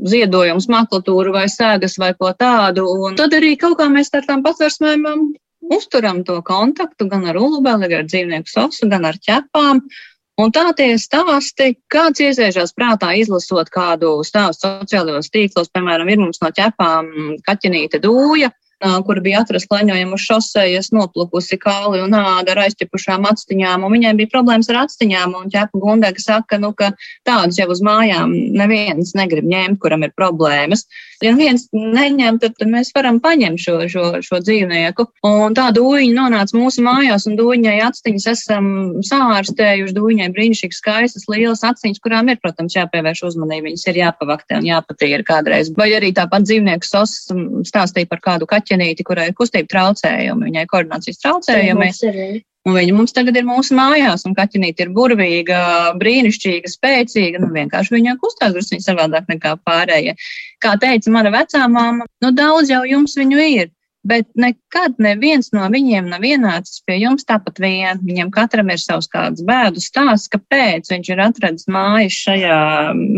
[0.08, 2.86] ziedojumus, maklatūru vai sēgas vai ko tādu.
[3.06, 5.26] Un tad arī kaut kā mēs ar tām patversmēm um,
[5.76, 9.82] uzturam to kontaktu gan ar ulubeli, gan ar dzīvnieku sosu, gan ar ķepām.
[10.40, 16.40] Un tā tie stāsti, kāds iesēžās prātā izlasot kādu stāstu sociālajos tīklos, piemēram, ir mums
[16.40, 17.10] no ķepām
[17.44, 18.48] kaķenīte dūja,
[19.06, 24.14] kur bija atrasta klaņojuma uz šosejas, noplukusi kauli un āda ar aizķepušām atstiņām, un viņai
[24.16, 26.92] bija problēmas ar atstiņām, un ķepa gundēka saka, nu, ka
[27.28, 30.86] tādas jau uz mājām neviens negrib ņemt, kuram ir problēmas.
[31.20, 35.04] Ja viens neņem, tad, tad mēs varam paņemt šo, šo, šo dzīvnieku.
[35.28, 38.70] Un tā dūņa nonāca mūsu mājās, un dūņai atstiņas esam
[39.06, 39.96] sārstējuši.
[39.96, 43.68] Dūņai brīnišķīgi skaistas, lielas atstiņas, kurām ir, protams, jāpievērš uzmanība.
[43.68, 45.72] Viņas ir jāpavaktē un jāpatīra kādreiz.
[45.76, 47.16] Vai arī tāpat dzīvnieku sos
[47.68, 51.92] stāstīja par kādu kaķenīti, kurai ir kustība traucējumi, viņai koordinācijas traucējumi.
[52.68, 55.61] Un viņa mums tagad ir mūsu mājās, un kaķenīte ir burvīga,
[56.01, 57.40] brīnišķīga, spēcīga.
[57.40, 60.12] Nu, vienkārši viņa kustās drusku savādāk nekā pārējie.
[60.61, 63.70] Kā teica mana vecā māma, nu daudz jau jums viņu ir.
[64.05, 68.01] Bet nekad neviens no viņiem nav ienācis pie jums tāpat vien.
[68.05, 72.61] Viņam katram ir savs kāds bēdu stāsts, kāpēc viņš ir atradis mājas šajā,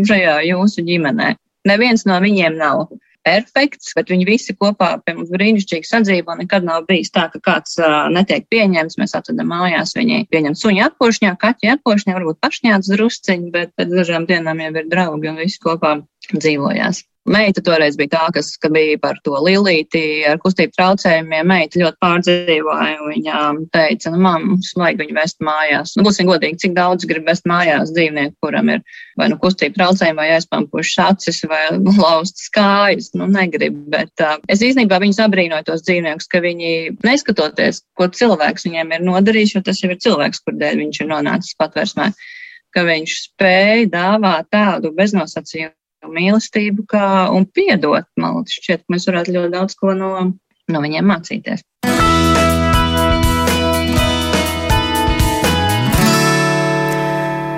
[0.07, 1.33] šajā jūsu ģimenē.
[1.67, 2.89] Neviens no viņiem nav
[3.27, 6.35] perfekts, bet viņi visi kopā pie mums brīnišķīgi sadzīvo.
[6.41, 8.99] Nekad nav bijis tā, ka kāds uh, netiek pieņemts.
[9.01, 14.27] Mēs atvedam mājās, viņi pieņem suņu atkošņā, kaķi atkošņā, varbūt pašņāts drusciņi, bet pēc dažām
[14.29, 15.97] dienām jau ir draugi un visi kopā
[16.35, 17.05] dzīvojās.
[17.23, 21.47] Meita toreiz bija tā, kas bija par to lilīti ar kustību traucējumiem.
[21.47, 22.97] Meita ļoti pārdzīvoja.
[23.07, 25.93] Viņa teica, nu, man, mums vajag viņu vest mājās.
[25.95, 28.81] Nu, būsim godīgi, cik daudz grib vest mājās dzīvnieku, kuram ir
[29.19, 31.61] vai nu kustību traucējumi, vai aizpampušas acis, vai
[32.03, 33.13] laustas kājas.
[33.15, 36.73] Nu, negrib, bet uh, es īstenībā viņus abrīnoju tos dzīvniekus, ka viņi,
[37.07, 41.09] neskatoties, ko cilvēks viņiem ir nodarījis, jo tas jau ir cilvēks, kur dēļ viņš ir
[41.13, 42.09] nonācis patversmē,
[42.75, 45.71] ka viņš spēja dāvāt tādu beznosacījumu
[46.11, 48.07] mīlestību kā, un piedot.
[48.19, 50.15] Man šķiet, ka mēs varētu ļoti daudz ko no,
[50.71, 51.65] no viņiem mācīties.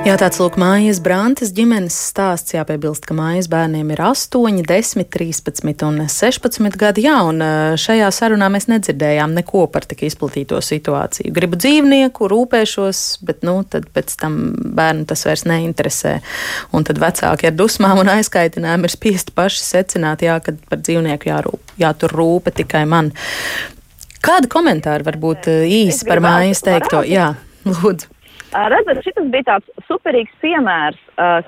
[0.05, 2.53] Jā, tāds lūk, mājas Brantas ģimenes stāsts.
[2.53, 7.07] Jāpiebilst, ka mājas bērniem ir 8, 10, 13 un 16 gadi.
[7.07, 7.41] Jā, un
[7.81, 11.33] šajā sarunā mēs nedzirdējām neko par tik izplatīto situāciju.
[11.33, 14.39] Gribu dzīvnieku, rūpēšos, bet, nu, pēc tam
[14.77, 16.19] bērnu tas vairs neinteresē.
[16.77, 21.33] Un tad vecāki ar dusmām un aizkaitinājumu ir spiesti paši secināt, jā, ka par dzīvnieku
[21.33, 23.15] jārūp, jātur rūpe tikai man.
[24.21, 27.01] Kādi komentāri var būt īsi par mājas teikto?
[27.09, 27.31] Jā,
[27.65, 28.13] lūdzu.
[28.55, 30.99] Redzat, šis bija tāds superīgs piemērs,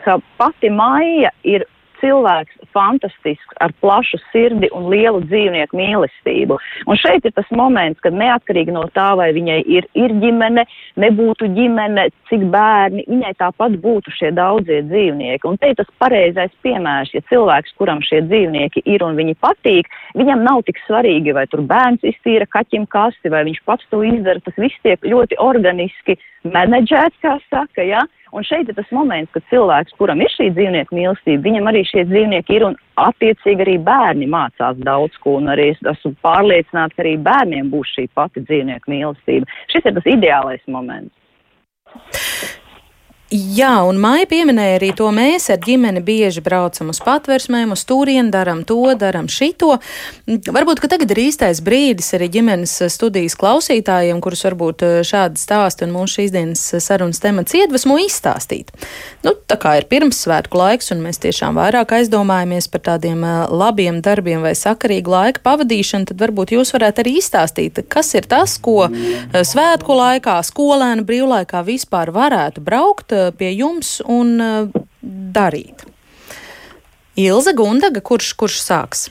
[0.03, 1.63] ka pati Maija ir
[2.01, 6.57] cilvēks fantastisks, ar plašu sirdi un lielu dzīvnieku mīlestību.
[6.87, 10.65] Un šeit ir tas moments, kad neatkarīgi no tā, vai viņai ir, ir ģimene,
[11.01, 15.47] nebūtu ģimene, cik bērni, viņai tāpat būtu šie daudzie dzīvnieki.
[15.49, 19.89] Un te ir tas pareizais piemērs, ja cilvēks, kuram šie dzīvnieki ir un viņi patīk,
[20.17, 24.43] viņam nav tik svarīgi, vai tur bērns iztīra kaķim kasti, vai viņš pats to izdara,
[24.43, 28.05] tas viss tiek ļoti organiski menedžēts, kā saka, ja?
[28.35, 32.03] Un šeit ir tas moments, kad cilvēks, kuram ir šī dzīvnieku mīlestība, viņam arī šie
[32.09, 35.37] dzīvnieki ir un attiecīgi arī bērni mācās daudz ko.
[35.41, 39.59] Un arī es esmu pārliecināta, ka arī bērniem būs šī pati dzīvnieku mīlestība.
[39.71, 41.13] Šis ir tas ideālais moments.
[43.27, 48.29] Jā, un Maija pieminēja arī to, mēs ar ģimeni bieži braucam uz patversmēm, uz turieni,
[48.31, 49.73] darām to, darām šito.
[50.23, 55.83] Varbūt, ka tagad ir īstais brīdis arī ģimenes studijas klausītājiem, kurus varbūt eh, šādi stāsti
[55.83, 58.71] un mūsu šīs dienas sarunas temats iedvesmo izstāstīt.
[59.27, 63.99] Nu, tā kā ir pirmssvētku laiks, un mēs tiešām vairāk aizdomājamies par tādiem eh, labiem
[64.07, 68.87] darbiem vai sakarīgu laika pavadīšanu, tad varbūt jūs varētu arī izstāstīt, kas ir tas, ko
[68.87, 74.81] eh, svētku laikā, skolēnu brīvlaikā vispār varētu braukt pie jums un eh,
[75.37, 75.85] darīt?
[77.17, 79.07] Ilza Gundaga, kurš, kurš sāks?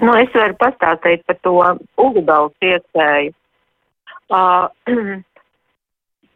[0.00, 1.58] Nu, es varu pastāstīt par to
[2.00, 3.34] Ugudaus iespēju.
[4.32, 4.66] Uh,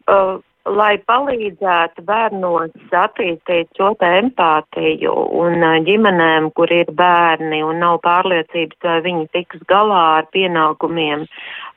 [0.07, 0.37] uh,
[0.69, 8.99] lai palīdzētu bērnos attīstīt šo empātiju un ģimenēm, kur ir bērni un nav pārliecības, vai
[9.05, 11.25] viņi tiks galā ar pienākumiem,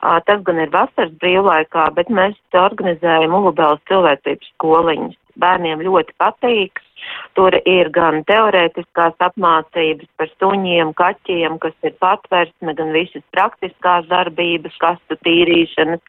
[0.03, 5.19] Tas gan ir vasaras brīvlaikā, bet mēs organizējam Ulubēlas cilvēcības skoliņas.
[5.39, 6.82] Bērniem ļoti patīk.
[7.33, 14.75] Tur ir gan teorētiskās apmācības par suņiem, kaķiem, kas ir patversme, gan visas praktiskās darbības,
[14.83, 16.03] kastu tīrīšanas,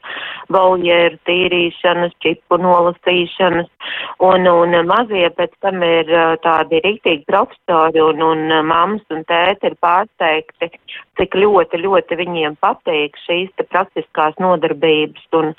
[0.52, 3.72] boljeru tīrīšanas, čipu nolasīšanas.
[4.28, 6.12] Un, un mazie pēc tam ir
[6.44, 10.70] tādi rītīgi profesori un, un mammas un tēti ir pārsteigti,
[11.16, 15.28] cik ļoti, ļoti viņiem patīk šīs praktiskās nodarbības.
[15.40, 15.54] Un,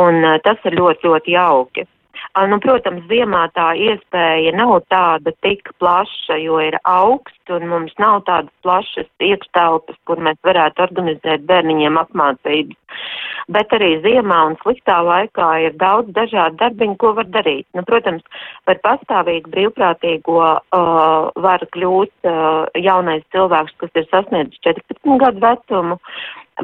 [0.00, 1.90] un tas ir ļoti, ļoti jauki.
[2.30, 8.22] Nu, protams, ziemā tā iespēja nav tāda tik plaša, jo ir augsts un mums nav
[8.28, 12.78] tādas plašas iekštelpas, kur mēs varētu organizēt bērniņiem apmācības.
[13.48, 17.66] Bet arī ziemā un sliktā laikā ir daudz dažādu darbiņu, ko var darīt.
[17.76, 18.22] Nu, protams,
[18.68, 26.00] par pastāvīgu brīvprātīgo uh, var kļūt uh, jaunais cilvēks, kas ir sasniedzis 14 gadu vecumu,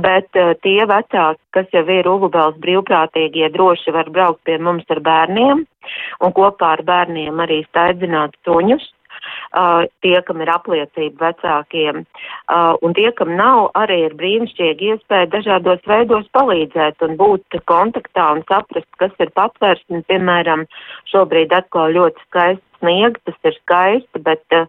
[0.03, 5.01] bet uh, tie vecāki, kas jau ir Ulubēls brīvprātīgie, droši var braukt pie mums ar
[5.01, 5.65] bērniem
[6.21, 8.91] un kopā ar bērniem arī staidzināt suņus.
[10.05, 12.03] Tie, kam ir apliecība vecākiem,
[12.85, 18.45] un tie, kam nav, arī ir brīnišķīgi iespēja dažādos veidos palīdzēt un būt kontaktā un
[18.51, 20.03] saprast, kas ir patvērsni.
[20.11, 20.67] Piemēram,
[21.13, 24.67] šobrīd atkal ļoti skaisti sniega, tas ir skaisti, bet uh,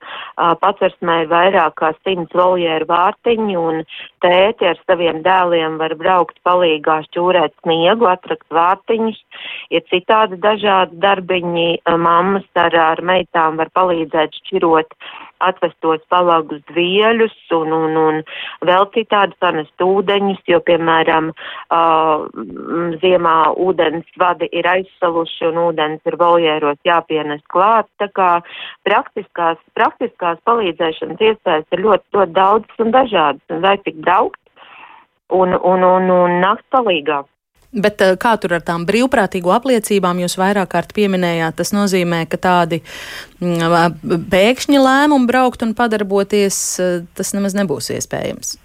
[0.61, 3.83] patversmē ir vairāk kā simts voljēru vārtiņu, un
[4.25, 9.21] tēti ar saviem dēliem var braukt palīgā šķūrēt sniegu, atrakt vārtiņus.
[9.73, 14.93] Ir citādi dažādi darbiņi, mammas ar, ar meitām var palīdzēt šķirot
[15.43, 18.19] atvestos palagus dvieļus un, un, un
[18.65, 22.25] vēl citādi sanest ūdeņus, jo, piemēram, uh,
[23.03, 27.89] ziemā ūdens vadi ir aizsaluši un ūdens ir voljēros jāpienes klāt.
[28.01, 28.31] Tā kā
[28.87, 34.39] praktiskās, praktiskās palīdzēšanas iespējas ir ļoti, ļoti daudz un dažādas, un vai tik braukt
[35.29, 37.27] un, un, un, un nakt palīgāk.
[37.75, 42.39] Bet eh, kā tur ar tām brīvprātīgo apliecībām jūs vairāk kārt pieminējāt, tas nozīmē, ka
[42.39, 42.79] tādi
[43.43, 48.55] mm, pēkšņi lēmumi braukt un padarboties, eh, tas nemaz nebūs iespējams.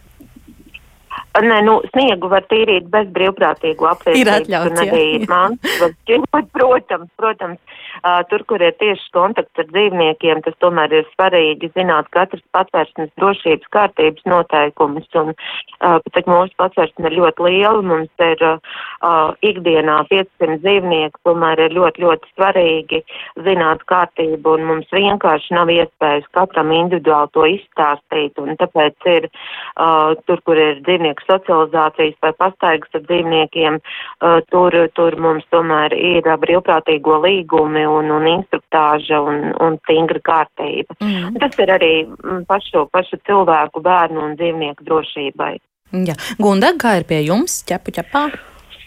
[1.32, 4.20] Nē, nu, sniegu var tīrīt bez brīvprātīgu apliecību.
[4.20, 10.42] Ir atļauts, mantas var ķirot, protams, protams, uh, tur, kur ir tieši kontakts ar dzīvniekiem,
[10.44, 17.08] tas tomēr ir svarīgi zināt katras patvērsnes drošības kārtības noteikumus, un, uh, cik mūsu patvērsne
[17.08, 23.02] ir ļoti liela, mums ir uh, ikdienā 500 dzīvnieku, tomēr ir ļoti, ļoti svarīgi
[23.48, 30.12] zināt kārtību, un mums vienkārši nav iespējas katram individuāli to izstāstīt, un tāpēc ir uh,
[30.28, 36.22] tur, kur ir dzīvnieku socializācijas vai pastaigas ar dzīvniekiem, uh, tur, tur mums tomēr ir
[36.22, 40.96] brīvprātīgo līgumi un, un instruktāža un, un stingra kārtība.
[41.00, 41.38] Mm.
[41.40, 45.56] Tas ir arī mm, pašu, pašu cilvēku, bērnu un dzīvnieku drošībai.
[45.92, 46.16] Jā.
[46.40, 48.26] Gunda, kā ir pie jums, ķepu ķepā?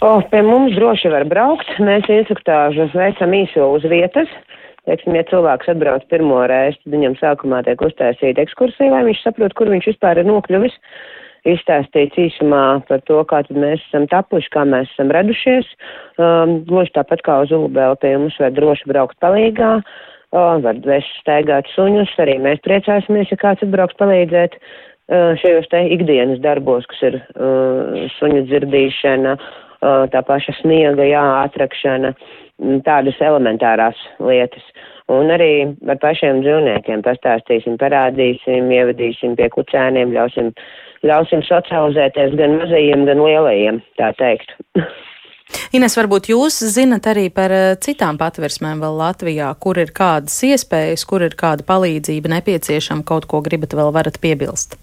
[0.04, 1.70] O, pie mums droši var braukt.
[1.80, 4.32] Mēs instruktāžu veicam īso uz vietas.
[4.86, 9.56] Teiksim, ja cilvēks atbrauc pirmo reizi, tad viņam sākumā tiek uztaisīta ekskursija, lai viņš saprot,
[9.58, 10.76] kur viņš vispār ir nokļuvis.
[11.46, 15.70] Izstāstīts īsumā par to, kā mēs esam tapuši, kā mēs esam radušies.
[16.18, 19.76] Um, gluži tāpat kā uz Ulubēlu pie mums var droši braukt palīgā.
[20.36, 25.86] Uh, var vest staigāt suņus, arī mēs priecāsimies, ja kāds atbrauks palīdzēt uh, šajos te
[25.96, 32.16] ikdienas darbos, kas ir uh, suņu dzirdīšana, uh, tā paša sniega, jā, atrakšana.
[32.16, 34.64] Uh, Mm, tādas elementārās lietas.
[35.12, 40.54] Un arī ar pašiem dzīvniekiem pastāstīsim, parādīsim, ievadīsim pie kucēniem, ļausim,
[41.08, 44.56] ļausim socializēties gan mazajiem, gan lielajiem, tā teikt.
[45.78, 51.06] Ines, varbūt jūs zinat arī par eh, citām patversmēm vēl Latvijā, kur ir kādas iespējas,
[51.06, 54.80] kur ir kāda palīdzība nepieciešama, kaut ko gribat vēl varat piebilst?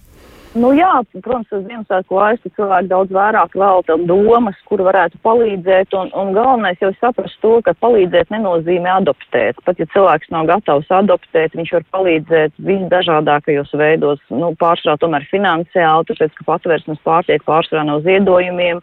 [0.52, 0.90] Nu, jā,
[1.24, 6.80] protams, uz Ziemassvētku laiku cilvēki daudz vairāk velta domas, kur varētu palīdzēt, un, un galvenais
[6.82, 9.62] jau saprast to, ka palīdzēt nenozīmē adoptēt.
[9.64, 16.10] Pat ja cilvēks nav gatavs adoptēt, viņš var palīdzēt visdažādākajos veidos, nu, pārsvarā tomēr finansiāli,
[16.10, 18.82] tāpēc, ka patvērsmes pārtiek pārsvarā no ziedojumiem,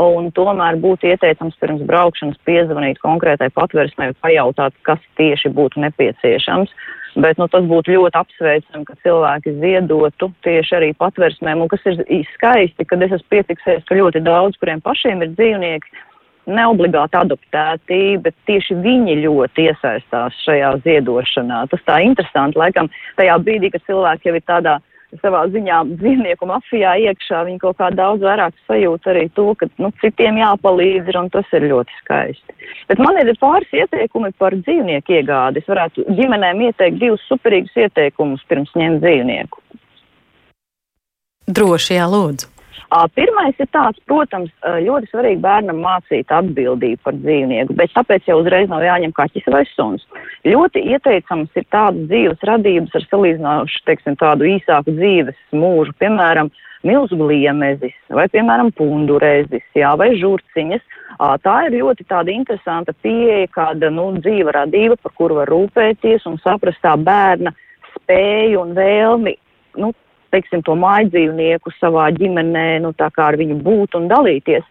[0.00, 6.72] un tomēr būtu ieteicams pirms braukšanas piezvanīt konkrētai patvērsmei, pajautāt, kas tieši būtu nepieciešams.
[7.18, 12.04] Bet nu, tas būtu ļoti apsveicami, ka cilvēki ziedotu tieši arī patversmēm, un kas ir
[12.36, 15.90] skaisti, kad es esmu piefiksējis, ka ļoti daudz, kuriem pašiem ir dzīvnieki,
[16.50, 21.64] neobligāti adoptēti, bet tieši viņi ļoti iesaistās šajā ziedošanā.
[21.72, 24.78] Tas tā interesanti, laikam, tajā brīdī, kad cilvēki jau ir tādā
[25.18, 29.90] savā ziņā dzīvnieku mafijā iekšā, viņi kaut kā daudz vairāk sajūt arī to, ka nu,
[30.02, 32.56] citiem jāpalīdz un tas ir ļoti skaisti.
[32.90, 35.62] Bet man ir pāris ieteikumi par dzīvnieku iegādi.
[35.62, 39.62] Es varētu ģimenēm ieteikt divus superīgus ieteikumus pirms ņemt dzīvnieku.
[41.50, 42.59] Droši, jā, lūdzu.
[43.14, 44.50] Pirmais ir tāds, protams,
[44.86, 49.62] ļoti svarīgi bērnam mācīt atbildību par dzīvnieku, bet tāpēc jau uzreiz nav jāņem kaķis vai
[49.74, 50.06] suns.
[50.48, 56.50] Ļoti ieteicams ir tādas dzīves radības ar salīdzinoši, teiksim, tādu īsāku dzīves mūžu, piemēram,
[56.86, 60.84] milzu liemezis vai, piemēram, pundurezis, jā, vai žurciņas.
[61.44, 66.38] Tā ir ļoti tāda interesanta pieeja, kāda, nu, dzīva radība, par kuru var rūpēties un
[66.40, 67.52] saprast tā bērna
[67.94, 69.34] spēju un vēlmi,
[69.82, 69.92] nu,
[70.34, 74.66] teiksim, to mājdzīvnieku savā ģimenē, nu, tā kā ar viņu būt un dalīties.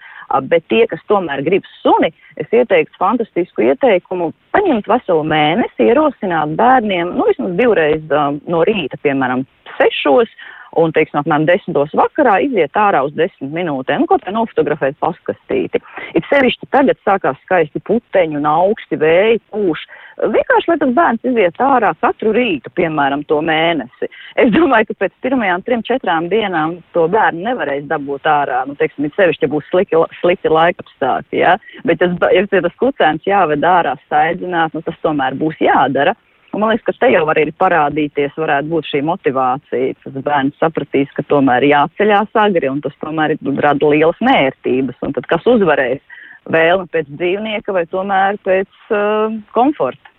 [0.45, 7.15] Bet tie, kas tomēr grib suni, es ieteiktu fantastisku ieteikumu paņemt veselu mēnesi, ierosināt bērniem,
[7.17, 9.41] nu, vismaz divreiz uh, no rīta, piemēram,
[9.79, 10.29] sešos,
[10.77, 15.81] un, teiksim, apmēram desmitos vakarā iziet ārā uz desmit minūtēm, kaut kā nofotografēt paskastīti.
[16.17, 19.85] It sevišķi tagad sākās skaisti puteņi un augsti vēji pūš.
[20.19, 24.09] Vienkārši, lai tas bērns iziet ārā katru rītu, piemēram, to mēnesi.
[24.41, 28.65] Es domāju, ka pēc pirmajām trim, četrām dienām to bērnu nevarēs dabūt ārā.
[28.67, 31.55] Nu, teiksim, it sevišķi, ja būs slikti, slikti laikapstākļi, ja?
[31.87, 36.17] Bet, tas, ja tas kucēns jāved ārā staigzināt, nu, tas tomēr būs jādara.
[36.49, 39.95] Un man liekas, ka te jau var arī parādīties, varētu būt šī motivācija.
[40.03, 44.97] Tas bērns sapratīs, ka tomēr jāceļās agri un tas tomēr rada lielas nērtības.
[45.05, 46.01] Un tad kas uzvarēs?
[46.49, 50.09] Vēlme pēc dzīvnieka vai tomēr pēc uh, komforta?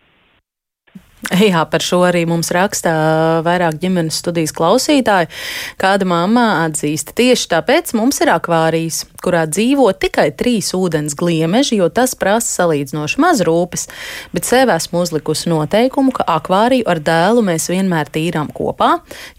[1.50, 2.92] Jā, par šo arī mums rakstā
[3.44, 5.28] vairāk ģimenes studijas klausītāji.
[5.80, 11.88] Kāda mamma atzīst, tieši tāpēc mums ir akvārijas, kurā dzīvo tikai trīs ūdens gliemeži, jo
[11.92, 13.86] tas prasa salīdzinoši maz rūpes,
[14.34, 18.92] bet sev esmu uzlikusi noteikumu, ka akvāriju ar dēlu mēs vienmēr tīrām kopā,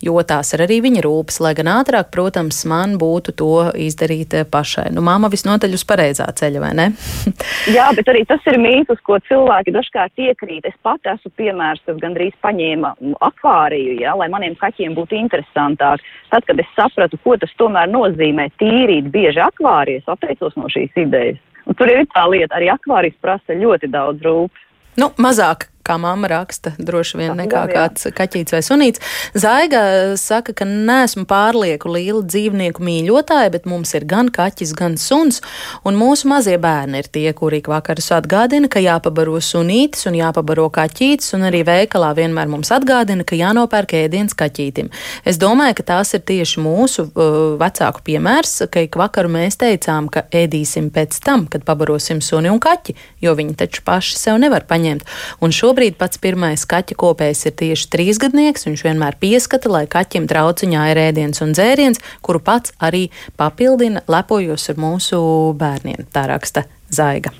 [0.03, 4.89] jo tās ir arī viņa rūpes, lai gan ātrāk, protams, man būtu to izdarīt pašai.
[4.95, 6.87] Nu, mamma visnotaļ uz pareizā ceļa, vai ne?
[7.77, 10.67] Jā, bet arī tas ir mītus, ko cilvēki dažkārt iekrīt.
[10.69, 12.93] Es pat esmu piemērs, kas gandrīz paņēma
[13.27, 16.03] akvāriju, ja, lai maniem kaķiem būtu interesantāk.
[16.31, 19.41] Tad, kad es sapratu, ko tas tomēr nozīmē tīrīt bieži
[19.71, 21.39] akvārijas, atteicos no šīs idejas.
[21.65, 24.67] Un tur ir tā lieta, arī akvārijas prasa ļoti daudz rūpes.
[24.99, 29.03] Nu, mazāk kā mamma raksta, droši vien nekā kāds kaķītis vai sunīts.
[29.35, 29.81] Zaiga
[30.19, 35.41] saka, ka neesmu pārlieku liela dzīvnieku mīļotāja, bet mums ir gan kaķis, gan suns,
[35.87, 40.69] un mūsu mazie bērni ir tie, kuri ik vakarus atgādina, ka jāpabaro sunītis un jāpabaro
[40.73, 44.91] kaķītis, un arī veikalā vienmēr mums atgādina, ka jānopērk ēdiens kaķītim.
[45.27, 50.07] Es domāju, ka tās ir tieši mūsu uh, vecāku piemērs, ka ik vakaru mēs teicām,
[50.11, 52.95] ka ēdīsim pēc tam, kad pabarosim suni un kaķi,
[53.25, 55.07] jo viņi taču paši sev nevar paņemt.
[55.41, 58.67] Un šobrīd šobrīd pats pirmais kaķa kopējs ir tieši trīsgadnieks.
[58.67, 64.69] Viņš vienmēr pieskata, lai kaķim trauciņā ir ēdiens un dzēriens, kuru pats arī papildina, lepojos
[64.69, 65.17] ar mūsu
[65.57, 66.05] bērniem.
[66.13, 67.33] Tā raksta Zaiga.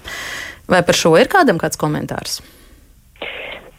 [0.65, 2.41] Vai par šo ir kādam kāds komentārs?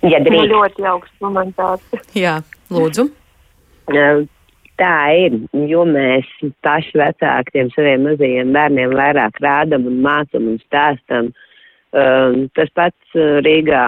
[0.07, 0.55] Ja drīkst.
[0.55, 1.83] ļoti jauks komentārs.
[2.15, 2.39] Jā,
[2.71, 3.09] lūdzu.
[4.79, 4.97] Tā
[5.27, 6.29] ir, jo mēs
[6.63, 11.33] paši vecāki tiem saviem mazajiem bērniem vairāk rādam un mācam un stāstam.
[11.35, 11.51] Um,
[11.93, 13.87] tas pats Rīgā,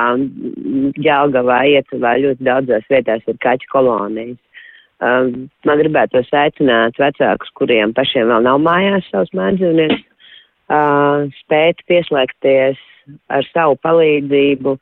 [1.01, 4.41] Ģelgavā, Iecavā ļoti daudzās vietās ir kaķu kolonijas.
[5.05, 10.05] Um, man gribētos aicināt vecākus, kuriem pašiem vēl nav mājās savus mājdzīvniekus,
[10.71, 12.79] uh, spēt pieslēgties
[13.35, 14.77] ar savu palīdzību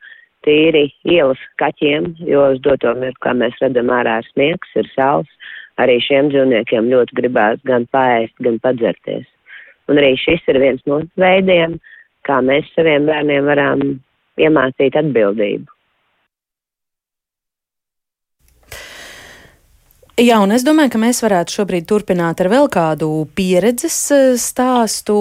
[0.45, 5.51] tīri ielas kaķiem, jo uz doto mirkli, kā mēs redzam, ārā ir sniegs, ir saules
[5.81, 9.25] arī šiem dzīvniekiem ļoti gribās gan paēst, gan padzerties.
[9.89, 11.79] Un arī šis ir viens no veidiem,
[12.27, 13.85] kā mēs saviem bērniem varam
[14.41, 15.72] iemācīt atbildību.
[20.13, 25.15] Jā, un es domāju, ka mēs varētu šobrīd turpināt ar vēl kādu pieredzes eh, stāstu.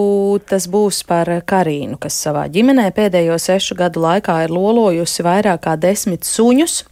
[0.44, 5.78] Tas būs par Karīnu, kas savā ģimenē pēdējo sešu gadu laikā ir lolojusi vairāk kā
[5.80, 6.82] desmit suņus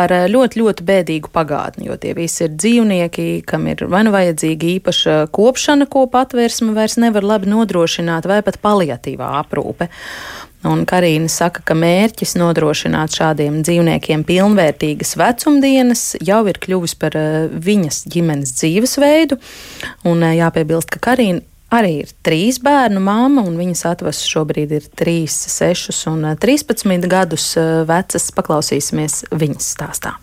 [0.00, 4.14] ar eh, ļoti, ļoti bēdīgu pagātni, jo tie visi ir dzīvnieki, kam ir vai nu
[4.16, 9.92] vajadzīga īpaša kopšana, ko patvērsme vairs nevar labi nodrošināt, vai pat paliatīvā aprūpe.
[10.68, 17.48] Un Karina saka, ka mērķis nodrošināt šādiem dzīvniekiem pilnvērtīgas vecumdienas jau ir kļuvis par uh,
[17.50, 19.40] viņas ģimenes dzīvesveidu.
[20.06, 21.42] Un uh, jāpiebilst, ka Karina
[21.72, 27.54] arī ir trīs bērnu māma, un viņas atvas šobrīd ir 3, 6 un 13 gadus
[27.88, 28.30] vecas.
[28.36, 30.20] Paklausīsimies viņas stāstā.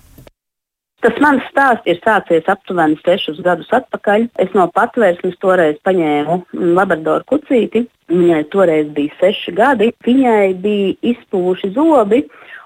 [1.00, 4.28] Tas mans stāsts ir sācies aptuveni sešus gadus atpakaļ.
[4.43, 6.41] Es no patvērsnes toreiz paņēmu
[6.76, 7.86] labradoru kucīti.
[8.12, 9.93] Viņai toreiz bija seši gadi.
[10.04, 12.26] Viņai bija izpūši zobi.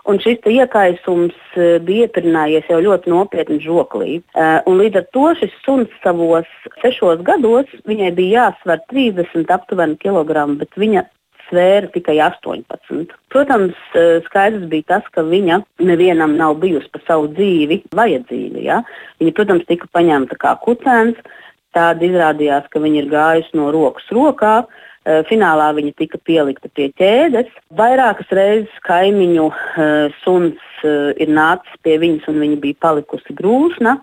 [0.09, 4.17] Un šis iekaisums eh, bija ieturinājies jau ļoti nopietni žoklī.
[4.35, 6.49] Uh, līdz ar to šis suns savos
[6.81, 11.05] sešos gados viņai bija jāsver 30 aptuveni kg, bet viņa
[11.49, 13.13] svēra tikai 18.
[13.33, 18.61] Protams, eh, skaidrs bija tas, ka viņa nevienam nav bijusi par savu dzīvi vajadzīga.
[18.61, 18.81] Ja?
[19.19, 21.17] Viņa, protams, tika paņemta kā kucēns.
[21.73, 24.65] Tāda izrādījās, ka viņa ir gājusi no rokas rokā.
[25.05, 27.49] Eh, finālā viņa tika pielikta pie ķēdes.
[27.73, 34.01] Vairākas reizes kaimiņu uh, suns ir nācis pie viņas, un viņa bija palikusi grūsna.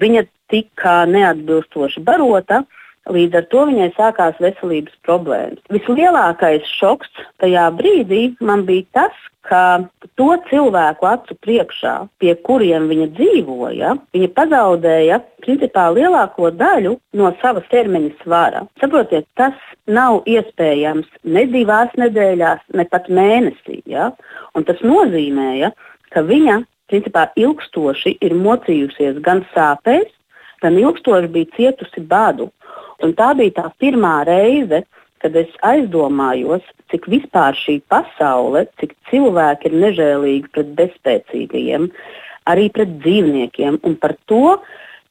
[0.00, 2.60] Viņa tika neatbilstoši barota.
[2.60, 2.77] Uh,
[3.08, 5.62] Līdz ar to viņai sākās veselības problēmas.
[5.72, 7.10] Vislielākais šoks
[7.42, 9.88] tajā brīdī man bija tas, ka
[10.20, 17.68] to cilvēku acu priekšā, pie kuriem viņa dzīvoja, viņa pazaudēja principā lielāko daļu no savas
[17.72, 18.66] ķermeņa svara.
[18.82, 19.56] Saprotiet, tas
[19.88, 23.80] nav iespējams ne divās nedēļās, ne pat mēnesī.
[23.88, 24.10] Ja?
[24.54, 25.72] Un tas nozīmēja,
[26.12, 26.60] ka viņa
[26.92, 30.08] principā ilgstoši ir mocījusies gan sāpēs,
[30.62, 32.50] gan ilgstoši bija cietusi badu.
[33.04, 34.82] Un tā bija tā pirmā reize,
[35.22, 41.88] kad es aizdomājos, cik vispār šī pasaule, cik cilvēki ir nežēlīgi pret bezspēcīgajiem,
[42.50, 44.58] arī pret dzīvniekiem, un par to,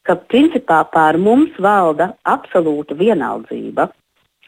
[0.07, 3.89] ka principā pār mums valda absolūta vienaldzība.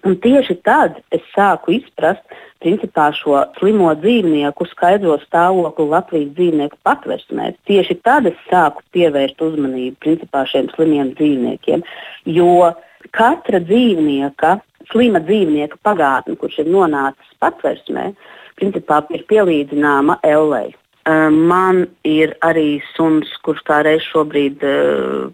[0.08, 2.24] Un tieši tad es sāku izprast
[2.64, 7.50] principā, šo slimo dzīvnieku skaidro stāvokli Latvijas dzīvnieku patversmē.
[7.68, 11.84] Tieši tad es sāku pievērst uzmanību principā, šiem slimiem dzīvniekiem.
[12.32, 12.72] Jo
[13.16, 14.58] katra dzīvnieka,
[14.92, 18.12] slima dzīvnieka pagātne, kurš ir nonācis patversmē,
[18.60, 20.76] principā ir pielīdzināma ellei.
[21.10, 24.62] Man ir arī suns, kurš kā reiz šobrīd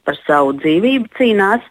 [0.05, 1.66] par savu dzīvību cīnās.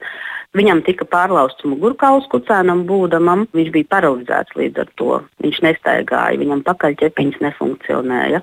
[0.54, 5.16] Viņam tika pārlausts mugurkauls kucēnam būdamam, viņš bija paralizēts līdz ar to.
[5.42, 8.42] Viņš nestaigāja, viņam pakaļķepiņas nefunkcionēja.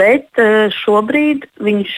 [0.00, 0.42] Bet
[0.80, 1.92] šobrīd viņš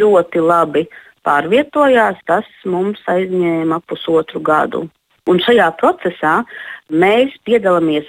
[0.00, 0.86] ļoti labi
[1.26, 4.84] pārvietojās, tas mums aizņēma pusotru gadu.
[5.30, 6.42] Un šajā procesā
[6.92, 8.08] mēs piedalāmies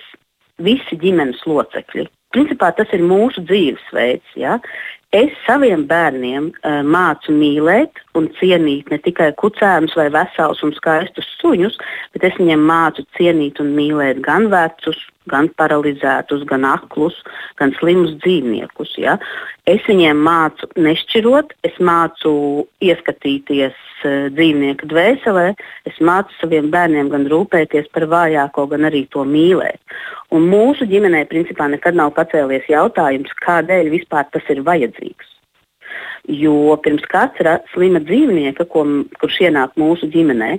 [0.59, 2.09] visi ģimenes locekļi.
[2.35, 4.35] Principā tas ir mūsu dzīvesveids.
[4.35, 4.57] Ja?
[5.15, 11.29] Es saviem bērniem uh, mācu mīlēt un cienīt ne tikai kucēnus vai veselus un skaistus
[11.39, 11.77] suņus,
[12.11, 14.99] bet es viņiem mācu cienīt un mīlēt gan vecus,
[15.31, 17.17] gan paralizētus, gan aklus,
[17.59, 18.95] gan slimus dzīvniekus.
[19.01, 19.17] Ja?
[19.69, 22.31] Es viņiem mācu nešķirot, es mācu
[22.85, 25.47] ieskatīties uh, dzīvnieku dvēselē,
[25.89, 29.81] es mācu saviem bērniem gan rūpēties par vājāko, gan arī to mīlēt.
[30.35, 35.33] Un mūsu ģimenē principā nekad nav pacēlies jautājums, kādēļ vispār tas ir vajadzīgs.
[36.25, 38.85] Jo pirms katra slima dzīvnieka, ko,
[39.21, 40.55] kurš ienāk mūsu ģimenē,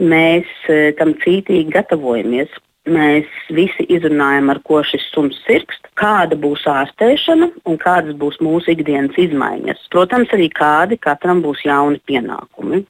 [0.00, 2.56] mēs uh, tam cītīgi gatavojamies
[2.88, 8.72] mēs visi izrunājam, ar ko šis suns sirgst, kāda būs ārstēšana un kādas būs mūsu
[8.74, 9.88] ikdienas izmaiņas.
[9.92, 12.84] Protams, arī kādi katram būs jauni pienākumi.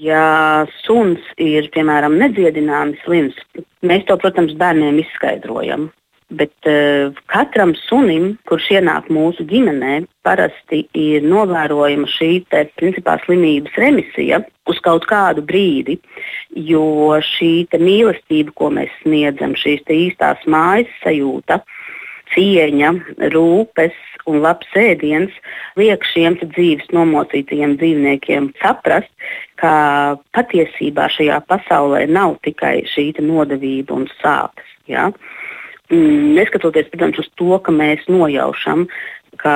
[0.00, 3.36] Ja suns ir, piemēram, nedziedināmi slims,
[3.84, 5.90] mēs to, protams, bērniem izskaidrojam.
[6.30, 13.74] Bet uh, katram sunim, kurš ienāk mūsu ģimenē, parasti ir novērojama šī te, principā, slimības
[13.82, 14.38] remisija
[14.70, 15.96] uz kaut kādu brīdi,
[16.54, 21.58] jo šī mīlestība, ko mēs sniedzam, šīs īstās mājas sajūta,
[22.30, 22.92] cieņa,
[23.34, 23.98] rūpes
[24.30, 25.34] un labs ēdiens
[25.80, 29.10] liek šiem dzīves nomocītajiem dzīvniekiem saprast,
[29.58, 29.74] ka
[30.36, 34.70] patiesībā šajā pasaulē nav tikai šī nodevība un sāpes.
[34.86, 35.10] Ja?
[35.10, 35.39] Mm,
[35.90, 38.86] neskatoties, protams, uz to, ka mēs nojaušam,
[39.40, 39.54] ka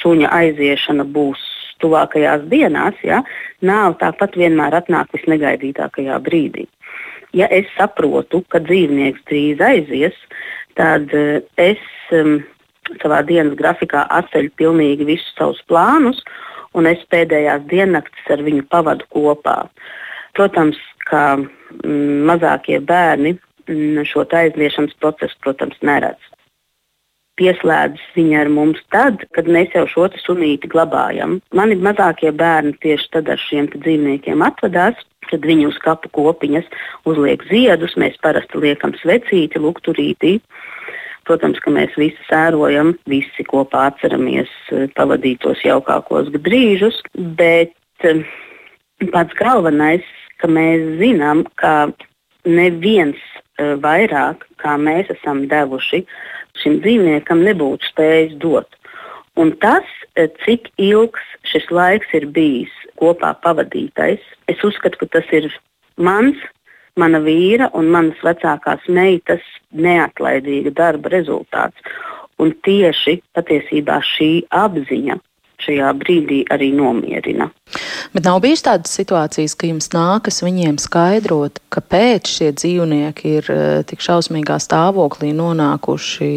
[0.00, 1.42] suņa aiziešana būs
[1.82, 3.22] tuvākajās dienās, ja,
[3.64, 6.66] nav tāpat vienmēr atnāk visnegaidītākajā brīdī.
[7.34, 10.16] Ja es saprotu, ka dzīvnieks drīz aizies,
[10.78, 11.82] tad uh, es
[12.14, 12.38] um,
[13.02, 16.22] savā dienas grafikā atceļu pilnīgi visus savus plānus,
[16.74, 19.64] un es pēdējās diennaktis ar viņu pavadu kopā.
[20.34, 23.36] Protams, ka mm, mazākie bērni
[24.08, 26.30] šo aizliešanas procesu, protams, neredz.
[27.34, 31.40] Pieslēdzas viņa ar mums tad, kad mēs jau šo sunīti glabājam.
[31.50, 34.94] Mani mazākie bērni tieši tad ar šiem dzīvniekiem atvadās,
[35.26, 36.68] kad viņi uz kapu kopiņas
[37.10, 40.38] uzliek ziedus, mēs parasti liekam svecīti, lukturītī.
[41.26, 47.72] Protams, ka mēs visi sērojam, visi kopā atceramies eh, pavadītos jaukākos brīžus, bet
[48.04, 48.20] eh,
[49.10, 50.04] pats galvenais,
[50.38, 51.88] ka mēs zinām, ka
[52.44, 53.18] neviens
[53.58, 56.04] vairāk, kā mēs esam devuši
[56.62, 58.68] šim dzīvniekam, nebūtu spējis dot.
[59.36, 59.84] Un tas,
[60.14, 65.50] eh, cik ilgs šis laiks ir bijis kopā pavadītais, es uzskatu, ka tas ir
[65.96, 66.36] mans,
[66.96, 69.42] mana vīra un manas vecākās meitas
[69.72, 71.74] neatlaidīga darba rezultāts.
[72.38, 75.18] Un tieši patiesībā šī apziņa
[75.62, 77.48] šajā brīdī arī nomierina.
[78.14, 83.62] Bet nav bijis tādas situācijas, ka jums nākas viņiem skaidrot, kāpēc šie dzīvnieki ir eh,
[83.88, 86.30] tik šausmīgā stāvoklī nonākuši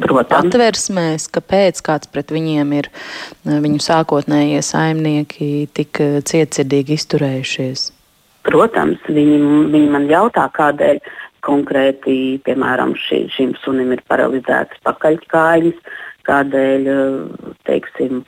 [0.00, 0.48] Protams.
[0.48, 7.88] atversmēs, kāpēc kāds pret viņiem ir eh, viņu sākotnējie saimnieki tik eh, cietsirdīgi izturējušies?
[8.48, 9.38] Protams, viņi,
[9.74, 11.02] viņi man jautā, kādēļ
[11.44, 15.76] konkrēti, piemēram, šī, šim sunim ir paralizētas pakaļkājas,
[16.28, 16.90] kādēļ
[17.68, 18.22] teiksim,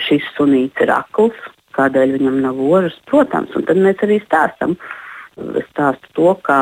[0.00, 1.36] šis sunīts ir akls,
[1.76, 2.96] kādēļ viņam nav ožas.
[3.08, 4.76] Protams, un tad mēs arī stāstam.
[5.56, 6.58] Es stāstu to, ka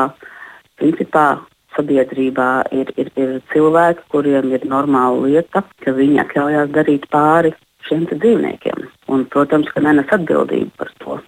[0.79, 1.41] principā
[1.75, 7.53] sabiedrībā ir, ir, ir cilvēki, kuriem ir normāla lieta, ka viņi atļaujās darīt pāri
[7.87, 8.87] šiem dzīvniekiem.
[9.11, 11.19] Un, protams, ka nenes atbildību par to.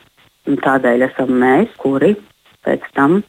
[0.48, 2.14] Un tādēļ esam mēs, kuri
[2.68, 3.22] pēc tam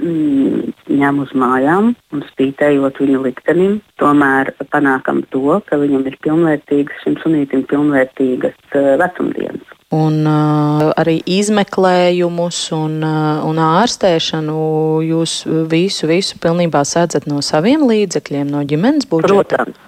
[0.00, 7.02] Mm, ņem uz mājām un spītējot viņa liktenim, tomēr panākam to, ka viņam ir pilnvērtīgas,
[7.04, 9.76] šim sunītam pilnvērtīgas uh, vecumdienas.
[9.92, 14.56] Un uh, arī izmeklējumus un, uh, un ārstēšanu
[15.04, 15.36] jūs
[15.68, 19.36] visu, visu pilnībā sēdzat no saviem līdzekļiem, no ģimenes budžeta?
[19.66, 19.80] Protams,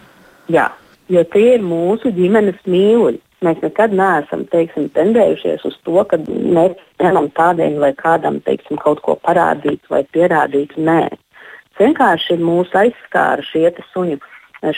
[0.52, 0.68] jā,
[1.08, 3.22] jo tie ir mūsu ģimenes mīluļi.
[3.42, 9.02] Mēs nekad neesam teiksim, tendējušies uz to, ka mēs ņemam tādiem vai kādam teiksim, kaut
[9.02, 10.76] ko parādīt vai pierādīt.
[10.78, 11.08] Nē,
[11.80, 14.20] vienkārši mūs aizskāra šie suņu,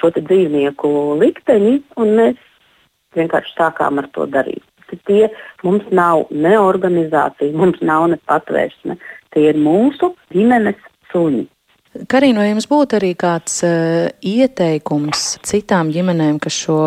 [0.00, 2.40] šo dzīvnieku likteņi, un mēs
[3.18, 4.64] vienkārši sākām ar to darīt.
[5.08, 5.26] Tie
[5.66, 8.96] mums nav ne organizācija, mums nav ne patvērsme.
[9.34, 10.78] Tie ir mūsu ģimenes
[11.10, 11.48] suņi.
[12.10, 16.78] Karina, vai jums būtu arī kāds uh, ieteikums citām ģimenēm, kas šo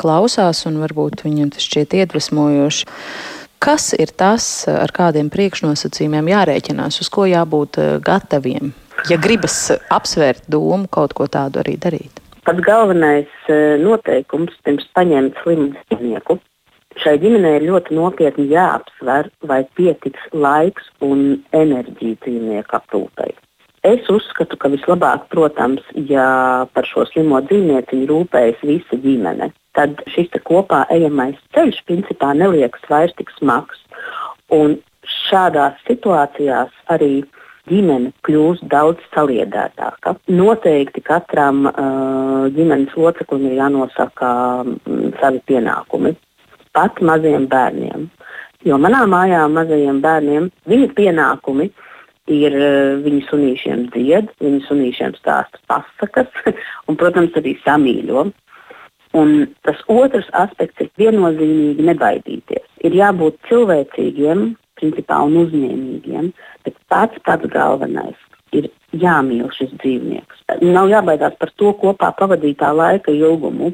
[0.00, 2.88] klausās un varbūt viņiem tas šķiet iedvesmojoši?
[3.64, 8.72] Kas ir tas, ar kādiem priekšnosacījumiem jārēķinās, uz ko jābūt uh, gataviem,
[9.12, 12.24] ja gribas apsvērt domu kaut ko tādu arī darīt?
[12.48, 16.40] Pats galvenais uh, noteikums pirms paņemt slimu dzīvnieku
[17.04, 23.34] šai ģimenei ir ļoti nopietni jāapsver, vai pietiks laiks un enerģija dzīvnieku aprūpei.
[23.84, 26.24] Es uzskatu, ka vislabāk, protams, ja
[26.72, 33.12] par šo slimo dzīvnieciņu rūpējas visa ģimene, tad šis kopā ejamais ceļš principā neliekas vairs
[33.18, 33.82] tik smags.
[34.56, 37.26] Un šādās situācijās arī
[37.68, 40.16] ģimene kļūst daudz saliedētāka.
[40.32, 46.16] Noteikti katram uh, ģimenes loceklim ir jānosaka um, savi pienākumi,
[46.72, 48.08] pat maziem bērniem.
[48.64, 51.83] Jo manā mājā mazajiem bērniem viņu pienākumi ir
[52.32, 56.30] ir uh, viņu sunīšiem dzied, viņu sunīšiem stāsta pasakas
[56.88, 58.28] un, protams, arī samīļo.
[59.14, 62.66] Un tas otrs aspekts ir viennozīmīgi nebaidīties.
[62.82, 64.48] Ir jābūt cilvēcīgiem,
[64.80, 66.32] principā un uzņēmīgiem,
[66.66, 68.18] bet pats pats galvenais
[68.54, 70.42] ir jāmīl šis dzīvnieks.
[70.62, 73.72] Nav jābaidās par to kopā pavadītā laika ilgumu.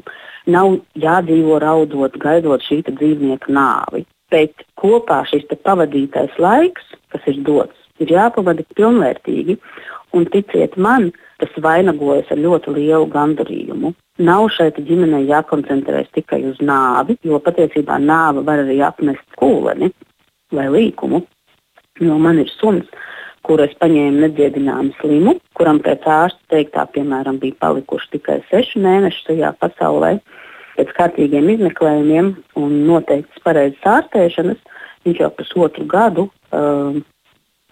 [0.49, 4.05] Nav jādzīvo raudot, gaidot šī dzīvnieka nāvi.
[4.31, 9.57] Bet kopā šis pavadītais laiks, kas ir dots, ir jāpavada pilnvērtīgi.
[10.17, 13.93] Un ticiet man, tas vainagojas ar ļoti lielu gandarījumu.
[14.21, 19.91] Nav šeit ģimenei jākoncentrējas tikai uz nāvi, jo patiesībā nāve var arī apmest kūleni
[20.53, 21.23] vai līkumu.
[22.01, 22.89] Jo man ir suns,
[23.47, 29.25] kuru es paņēmu nedziedināmu slimu, kuram pēc ārsta teiktā, piemēram, bija palikuši tikai seši mēneši
[29.29, 30.17] šajā pasaulē.
[30.77, 34.61] Pēc kārtīgiem izmeklējumiem un noteiktas pareizas ārstēšanas
[35.05, 37.01] viņš jau pusotru gadu uh,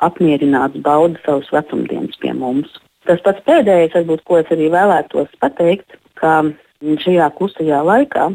[0.06, 2.78] apmierināts bauda savus vecumdienas pie mums.
[3.08, 6.42] Tas pats pēdējais, varbūt, ko es arī vēlētos pateikt, ka
[6.80, 8.30] šajā klusajā laikā,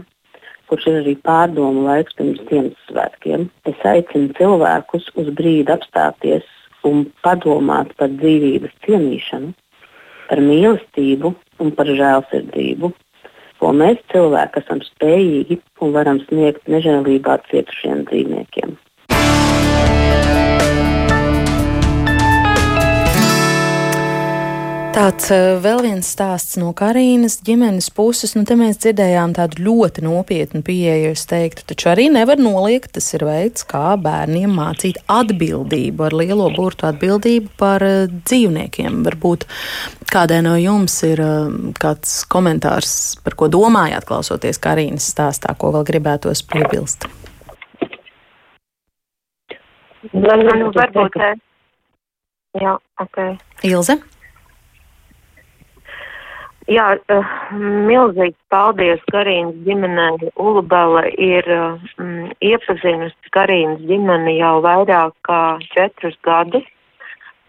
[0.68, 6.48] kurš ir arī pārdomu laiks pirms Ziemassvētkiem, es aicinu cilvēkus uz brīdi apstāties
[6.88, 9.52] un padomāt par dzīvības cienīšanu,
[10.28, 12.92] par mīlestību un par žēlsirdību,
[13.60, 18.74] ko mēs cilvēki esam spējīgi un varam sniegt nežēlībā cietušiem dzīvniekiem.
[24.94, 28.36] Tāds eh, vēl viens stāsts no Karīnas ģimenes puses.
[28.36, 33.08] Nu, te mēs dzirdējām tādu ļoti nopietnu pieeju, es teiktu, taču arī nevar noliegt, tas
[33.16, 39.02] ir veids, kā bērniem mācīt atbildību, ar lielo burtu atbildību par uh, dzīvniekiem.
[39.08, 39.48] Varbūt
[40.14, 41.50] kādai no jums ir uh,
[41.82, 42.94] kāds komentārs,
[43.26, 47.10] par ko domājāt, klausoties Karīnas stāstā, ko vēl gribētos piebilst.
[50.14, 51.22] Nu, varbūt,
[52.62, 53.24] jā, ok.
[53.66, 54.04] Ilze?
[56.64, 57.32] Jā, uh,
[57.84, 60.30] milzīgs paldies Karīnas ģimenei.
[60.40, 65.40] Ulubela ir um, iepazinusi Karīnas ģimeni jau vairāk kā
[65.74, 66.64] četrus gadus,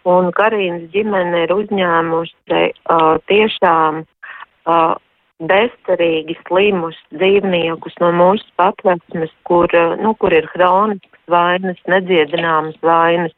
[0.04, 5.00] un Karīnas ģimene ir uzņēmusi uh, tiešām uh,
[5.40, 13.32] bezcerīgi slimus dzīvniekus no mūsu patvērsmes, kur, uh, nu, kur ir hroniskas vainas, nedziedināmas vainas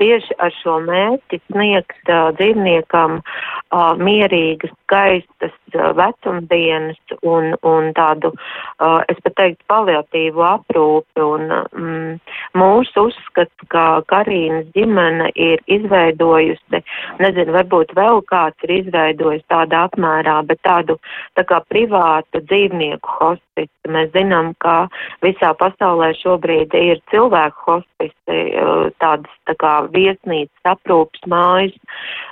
[0.00, 8.32] tieši ar šo mērķi sniegt uh, dzīvniekam uh, mierīgas, skaistas uh, vecumdienas un, un tādu,
[8.32, 11.24] uh, es pat teiktu, paliatīvu aprūpi.
[11.26, 16.82] Un, um, mūsu uzskats, ka Karīnas ģimene ir izveidojusi,
[17.22, 20.98] nezinu, varbūt vēl kāds ir izveidojis tādā apmērā, bet tādu
[21.38, 23.72] tā kā privātu dzīvnieku hospici.
[23.90, 24.86] Mēs zinām, ka
[25.24, 31.76] visā pasaulē šobrīd ir cilvēku hospici, uh, tādas tā kā viesnīcas aprūpas mājas,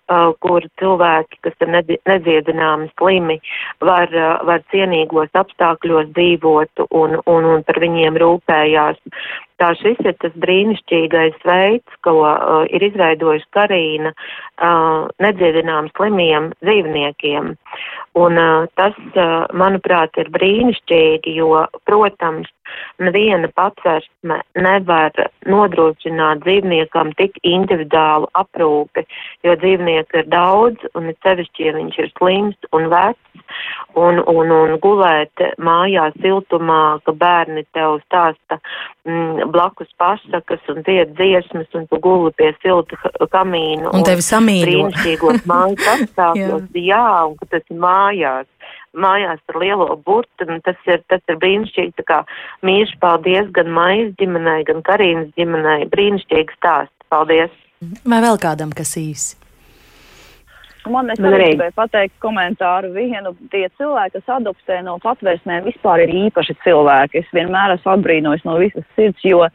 [0.09, 1.73] uh, kur cilvēki, kas ir
[2.11, 3.41] nedziedināmi slimi,
[3.85, 9.01] var, uh, var cienīgos apstākļos dzīvot un, un, un par viņiem rūpējās.
[9.63, 17.53] Tā šis ir tas brīnišķīgais veids, ko uh, ir izveidojusi Karīna uh, nedziedinām slimiem dzīvniekiem.
[18.19, 22.51] Un uh, tas, uh, manuprāt, ir brīnišķīgi, jo, protams,
[23.03, 25.15] neviena patversme nevar
[25.51, 29.05] nodrošināt dzīvniekam tik individuālu aprūpi,
[29.47, 33.45] jo dzīvnieku ir daudz, un it sevišķi, ja viņš ir slims un vecs,
[34.01, 38.59] un, un, un gulēt mājās siltumā, ka bērni tev stāsta
[39.07, 42.99] mm, blakus pasakas un dzied dziesmas, un tu guli pie silta
[43.33, 43.91] kamīna.
[43.91, 44.65] Un, un tevi samīļo.
[44.69, 46.87] Brīnišķīgos mājas apstākļos, jā.
[46.95, 48.49] jā, un ka tas ir mājās
[48.95, 52.19] mājās ar lielo burtu, un tas ir, tas ir brīnišķīgi, tā kā
[52.67, 57.51] mīļš paldies gan Maijas ģimenei, gan Karīnas ģimenei, brīnišķīgi stāsts, paldies!
[58.07, 59.35] Vai vēl kādam, kas īsi?
[60.91, 63.32] Man es arī gribēju pateikt komentāru vienu.
[63.53, 67.22] Tie cilvēki, kas adoptē no patvērsmēm, vispār ir īpaši cilvēki.
[67.22, 69.47] Es vienmēr esmu apbrīnojis no visas sirds, jo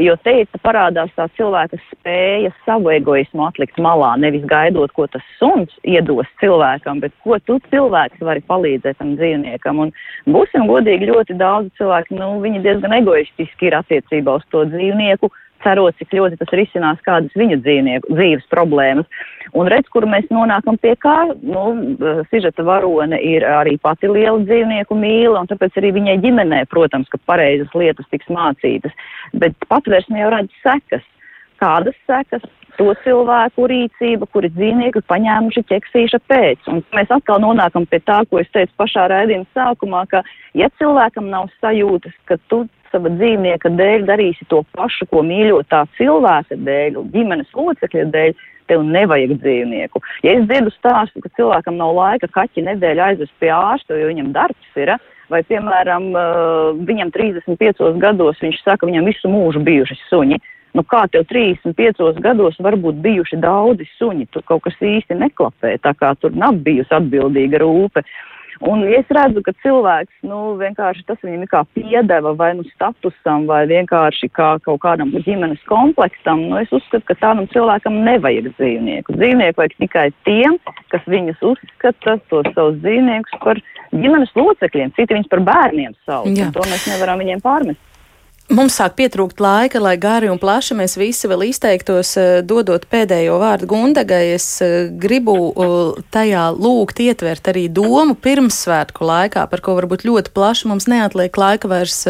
[0.00, 5.74] Jo teica, parādās tā cilvēka spēja savu egoismu atlikt malā, nevis gaidot, ko tas suns
[5.84, 9.82] iedos cilvēkam, bet ko tu cilvēks vari palīdzēt tam dzīvniekam.
[9.84, 9.92] Un
[10.32, 15.28] būsim godīgi, ļoti daudz cilvēku, nu, viņi diezgan egoistiski ir attiecībā uz to dzīvnieku,
[15.64, 19.08] cerot, cik ļoti tas risinās kādas viņa dzīvnieku, dzīves problēmas.
[19.58, 21.64] Un redz, kur mēs nonākam pie kā, nu,
[22.30, 27.20] sižeta varone ir arī pati liela dzīvnieku mīla, un tāpēc arī viņai ģimenē, protams, ka
[27.28, 28.94] pareizas lietas tiks mācītas,
[29.36, 31.06] bet patvērsme jau redz sekas.
[31.62, 32.44] Kādas sekas?
[32.80, 36.70] To cilvēku rīcība, kuri dzīvnieki paņēmuši ķeksīša pēc.
[36.72, 40.22] Un mēs atkal nonākam pie tā, ko es teicu pašā raidījuma sākumā, ka
[40.56, 46.58] ja cilvēkam nav sajūtas, ka tu sava dzīvnieka dēļ darīsi to pašu, ko mīļotā cilvēka
[46.68, 50.02] dēļ, ģimenes locekļa dēļ, tev nevajag dzīvnieku.
[50.24, 54.32] Ja es dzirdu stāstu, ka cilvēkam nav laika kaķi nedēļu aizvest pie ārsta, jo viņam
[54.36, 54.94] darbs ir,
[55.32, 56.10] vai, piemēram,
[56.88, 60.40] viņam 35 gados viņš saka, viņam visu mūžu bijuši suņi,
[60.76, 65.76] nu kā tev 35 gados var būt bijuši daudzi suņi, tur kaut kas īsti neklapē,
[65.84, 68.04] tā kā tur nav bijusi atbildīga rūpe.
[68.60, 73.46] Un es redzu, ka cilvēks, nu, vienkārši tas viņam ir kā piedeva vai nu statusam,
[73.50, 76.44] vai vienkārši kā kaut kādam ģimenes kompleksam.
[76.50, 79.16] Nu, es uzskatu, ka tādam cilvēkam nevajag dzīvnieku.
[79.18, 80.58] Dzīvnieku vajag tikai tiem,
[80.92, 86.28] kas viņus uzskata, tos savus dzīvniekus par ģimenes locekļiem, citi viņus par bērniem sauc.
[86.54, 87.80] To mēs nevaram viņiem pārmest.
[88.52, 93.38] Mums sāk pietrūkt laika, lai gari un plaši mēs visi vēl izteiktos, eh, dodot pēdējo
[93.40, 94.34] vārdu Gundagai.
[94.34, 100.34] Es eh, gribu eh, tajā lūgt ietvert arī domu pirmsvētku laikā, par ko varbūt ļoti
[100.36, 102.02] plaši mums neatliek laika vairs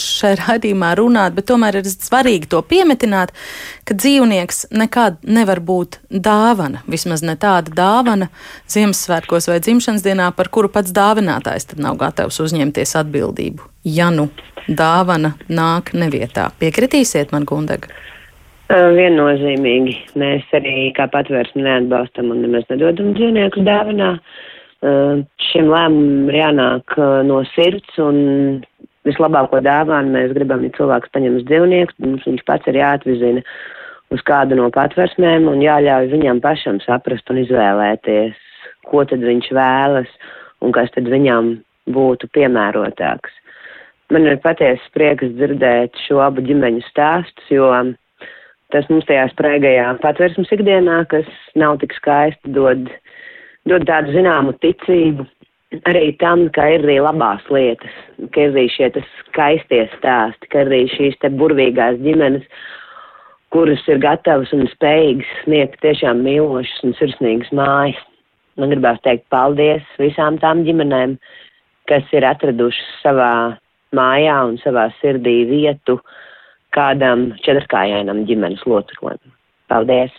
[0.00, 3.36] šai raidījumā runāt, bet tomēr ir svarīgi to piemetināt,
[3.84, 8.30] ka dzīvnieks nekad nevar būt dāvana, vismaz ne tāda dāvana
[8.72, 13.68] Ziemassvētkos vai dzimšanas dienā, par kuru pats dāvinātājs tad nav gatavs uzņemties atbildību.
[13.84, 14.30] Ja nu
[14.68, 16.48] dāvana nāk nevietā.
[16.60, 17.92] Piekritīsiet man, Gundaga?
[18.72, 19.94] Viennozīmīgi.
[20.16, 24.14] Mēs arī kā patvērsni neatbalstam un nemaz nedodam dzīvniekus dāvanā.
[25.50, 26.96] Šim lēmumam ir jānāk
[27.28, 28.18] no sirds un
[29.04, 33.44] vislabāko dāvānu mēs gribam, ja cilvēks paņem dzīvnieku, mums viņš pats ir jāatvizina
[34.14, 38.36] uz kādu no patversmēm un jāļauj viņam pašam saprast un izvēlēties,
[38.88, 40.10] ko tad viņš vēlas
[40.64, 41.56] un kas tad viņam
[41.92, 43.43] būtu piemērotāks.
[44.12, 47.70] Man ir patiesi prieks dzirdēt šo abu ģimeņu stāstus, jo
[48.74, 52.90] tas mums tajā spraigajā patversmes ikdienā, kas nav tik skaisti, dod,
[53.70, 55.24] dod tādu zināmu ticību
[55.88, 57.94] arī tam, ka ir arī labās lietas,
[58.34, 58.90] ka ir arī šie
[59.30, 62.44] skaistie stāsti, ka ir arī šīs te burvīgās ģimenes,
[63.54, 67.98] kuras ir gatavas un spējīgas sniegt tiešām mīlošas un sirsnīgas mājas.
[68.58, 71.16] Man gribās teikt paldies visām tām ģimenēm,
[71.90, 73.32] kas ir atradušas savā
[73.96, 75.98] mājā un savā sirdī vietu
[76.74, 79.20] kādam četrkājainam ģimenes loceklim.
[79.70, 80.14] Paldies!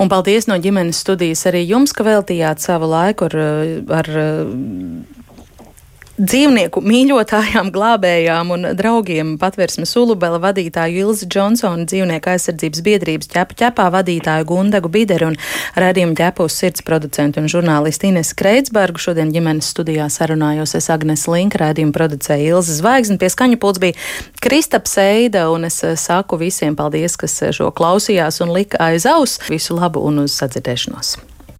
[0.00, 3.36] Un paldies no ģimenes studijas arī jums, ka veltījāt savu laiku ar,
[4.00, 4.10] ar
[6.20, 13.86] dzīvnieku mīļotājām, glābējām un draugiem patversmes Ulubela vadītāju Ilzi Džonsonu, dzīvnieku aizsardzības biedrības ķepa ķepā
[13.94, 15.38] vadītāju Gundagu Bideru un
[15.80, 19.00] radījumu ķepu uz sirds producentu un žurnālistu Ines Kreitsbergu.
[19.00, 23.96] Šodien ģimenes studijā sarunājos es Agnes Linka, radījumu producēja Ilza Zvaigzne, pie skaņu pults bija
[24.44, 29.08] Kristaps Eida, un es eh, saku visiem paldies, kas eh, šo klausījās un lika aiz
[29.08, 29.40] aus.
[29.48, 31.29] Visu labu un uz sadzirdēšanos!